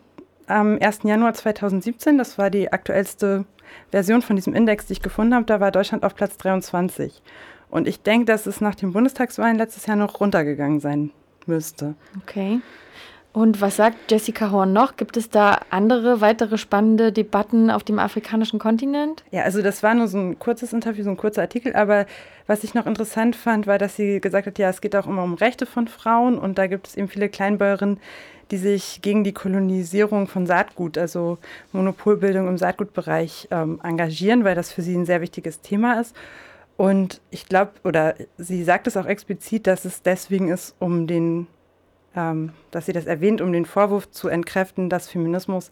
[0.47, 1.01] am 1.
[1.05, 3.47] Januar 2017, das war die aktuellste
[3.91, 7.23] Version von diesem Index, die ich gefunden habe, da war Deutschland auf Platz 23.
[7.71, 11.11] Und ich denke, dass es nach den Bundestagswahlen letztes Jahr noch runtergegangen sein
[11.47, 11.95] müsste.
[12.23, 12.61] Okay.
[13.37, 14.97] Und was sagt Jessica Horn noch?
[14.97, 19.25] Gibt es da andere, weitere spannende Debatten auf dem afrikanischen Kontinent?
[19.31, 22.07] Ja, also das war nur so ein kurzes Interview, so ein kurzer Artikel, aber
[22.47, 25.23] was ich noch interessant fand, war, dass sie gesagt hat, ja, es geht auch immer
[25.23, 28.01] um Rechte von Frauen und da gibt es eben viele Kleinbäuerinnen,
[28.51, 31.37] die sich gegen die Kolonisierung von Saatgut, also
[31.73, 36.17] Monopolbildung im Saatgutbereich, ähm, engagieren, weil das für sie ein sehr wichtiges Thema ist.
[36.77, 41.47] Und ich glaube, oder sie sagt es auch explizit, dass es deswegen ist, um den
[42.17, 45.71] ähm, dass sie das erwähnt, um den Vorwurf zu entkräften, dass Feminismus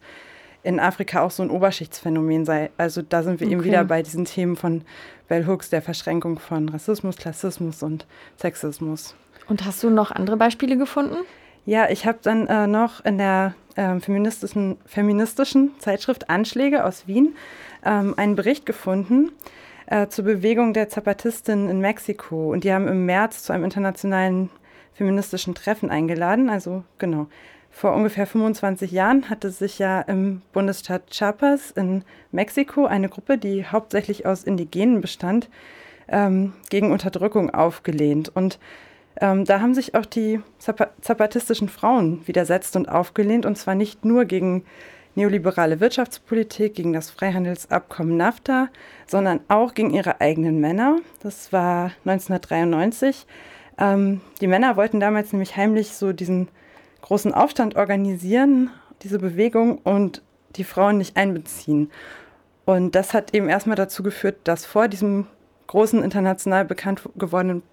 [0.63, 2.71] in Afrika auch so ein Oberschichtsphänomen sei.
[2.77, 3.55] Also da sind wir okay.
[3.55, 4.83] eben wieder bei diesen Themen von
[5.27, 9.15] Bell Hooks, der Verschränkung von Rassismus, Klassismus und Sexismus.
[9.47, 11.17] Und hast du noch andere Beispiele gefunden?
[11.65, 17.35] Ja, ich habe dann äh, noch in der äh, feministischen, feministischen Zeitschrift Anschläge aus Wien
[17.83, 19.31] ähm, einen Bericht gefunden
[19.87, 22.51] äh, zur Bewegung der Zapatistin in Mexiko.
[22.51, 24.49] Und die haben im März zu einem internationalen
[24.93, 26.49] feministischen Treffen eingeladen.
[26.49, 27.27] Also genau.
[27.69, 33.65] Vor ungefähr 25 Jahren hatte sich ja im Bundesstaat Chiapas in Mexiko eine Gruppe, die
[33.65, 35.49] hauptsächlich aus Indigenen bestand,
[36.07, 38.31] ähm, gegen Unterdrückung aufgelehnt.
[38.33, 38.59] Und
[39.19, 40.39] ähm, da haben sich auch die
[41.01, 44.63] zapatistischen Frauen widersetzt und aufgelehnt, und zwar nicht nur gegen
[45.15, 48.69] neoliberale Wirtschaftspolitik, gegen das Freihandelsabkommen NAFTA,
[49.07, 50.97] sondern auch gegen ihre eigenen Männer.
[51.21, 53.25] Das war 1993
[53.77, 56.47] ähm, die Männer wollten damals nämlich heimlich so diesen
[57.01, 60.21] großen Aufstand organisieren, diese Bewegung und
[60.55, 61.91] die Frauen nicht einbeziehen.
[62.65, 65.27] Und das hat eben erstmal dazu geführt, dass vor diesem
[65.67, 67.63] großen international bekannt gewordenen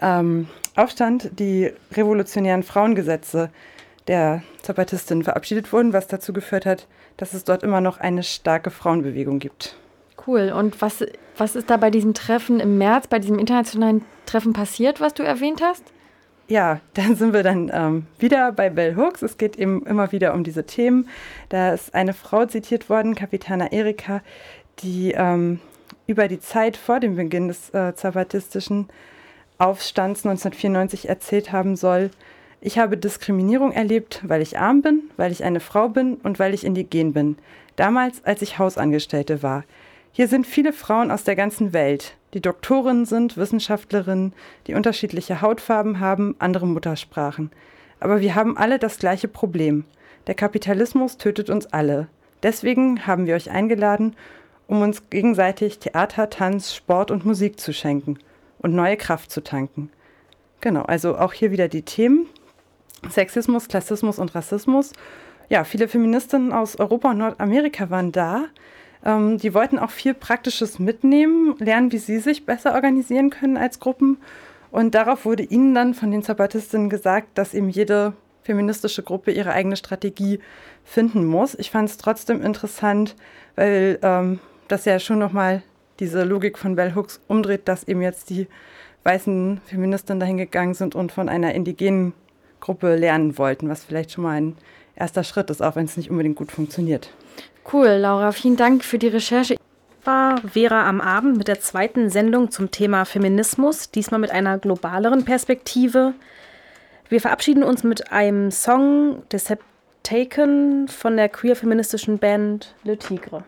[0.00, 3.50] ähm, Aufstand die revolutionären Frauengesetze
[4.08, 6.86] der Zapatistin verabschiedet wurden, was dazu geführt hat,
[7.16, 9.76] dass es dort immer noch eine starke Frauenbewegung gibt.
[10.26, 10.50] Cool.
[10.50, 11.04] Und was,
[11.36, 15.22] was ist da bei diesem Treffen im März, bei diesem internationalen Treffen passiert, was du
[15.22, 15.84] erwähnt hast?
[16.48, 19.22] Ja, dann sind wir dann ähm, wieder bei Bell Hooks.
[19.22, 21.08] Es geht eben immer wieder um diese Themen.
[21.50, 24.22] Da ist eine Frau zitiert worden, Kapitana Erika,
[24.80, 25.60] die ähm,
[26.06, 28.88] über die Zeit vor dem Beginn des äh, zapatistischen
[29.58, 32.10] Aufstands 1994 erzählt haben soll,
[32.60, 36.54] ich habe Diskriminierung erlebt, weil ich arm bin, weil ich eine Frau bin und weil
[36.54, 37.36] ich indigen bin.
[37.76, 39.64] Damals, als ich Hausangestellte war.
[40.12, 44.32] Hier sind viele Frauen aus der ganzen Welt, die Doktorinnen sind, Wissenschaftlerinnen,
[44.66, 47.50] die unterschiedliche Hautfarben haben, andere Muttersprachen.
[48.00, 49.84] Aber wir haben alle das gleiche Problem.
[50.26, 52.08] Der Kapitalismus tötet uns alle.
[52.42, 54.14] Deswegen haben wir euch eingeladen,
[54.66, 58.18] um uns gegenseitig Theater, Tanz, Sport und Musik zu schenken
[58.58, 59.90] und neue Kraft zu tanken.
[60.60, 62.26] Genau, also auch hier wieder die Themen.
[63.10, 64.92] Sexismus, Klassismus und Rassismus.
[65.48, 68.44] Ja, viele Feministinnen aus Europa und Nordamerika waren da.
[69.04, 73.80] Ähm, die wollten auch viel Praktisches mitnehmen, lernen, wie sie sich besser organisieren können als
[73.80, 74.18] Gruppen.
[74.70, 79.52] Und darauf wurde ihnen dann von den Zapatistinnen gesagt, dass eben jede feministische Gruppe ihre
[79.52, 80.40] eigene Strategie
[80.84, 81.54] finden muss.
[81.54, 83.14] Ich fand es trotzdem interessant,
[83.56, 85.62] weil ähm, das ja schon nochmal
[86.00, 88.46] diese Logik von Bell Hooks umdreht, dass eben jetzt die
[89.04, 92.12] weißen Feministinnen dahin gegangen sind und von einer indigenen
[92.60, 94.56] Gruppe lernen wollten, was vielleicht schon mal ein
[94.96, 97.10] erster Schritt ist, auch wenn es nicht unbedingt gut funktioniert.
[97.72, 99.56] Cool, Laura, vielen Dank für die Recherche.
[100.04, 105.24] War Vera am Abend mit der zweiten Sendung zum Thema Feminismus, diesmal mit einer globaleren
[105.24, 106.14] Perspektive.
[107.08, 109.52] Wir verabschieden uns mit einem Song des
[110.02, 113.44] Taken von der queer-feministischen Band Le Tigre.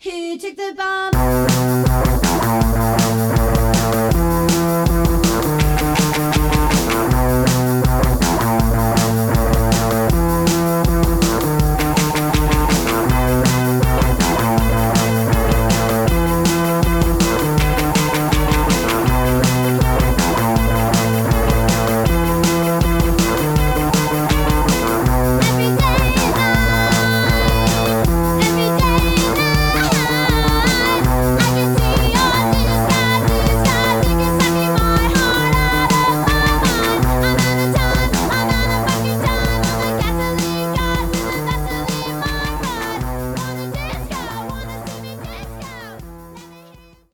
[0.00, 1.48] He took the bomb.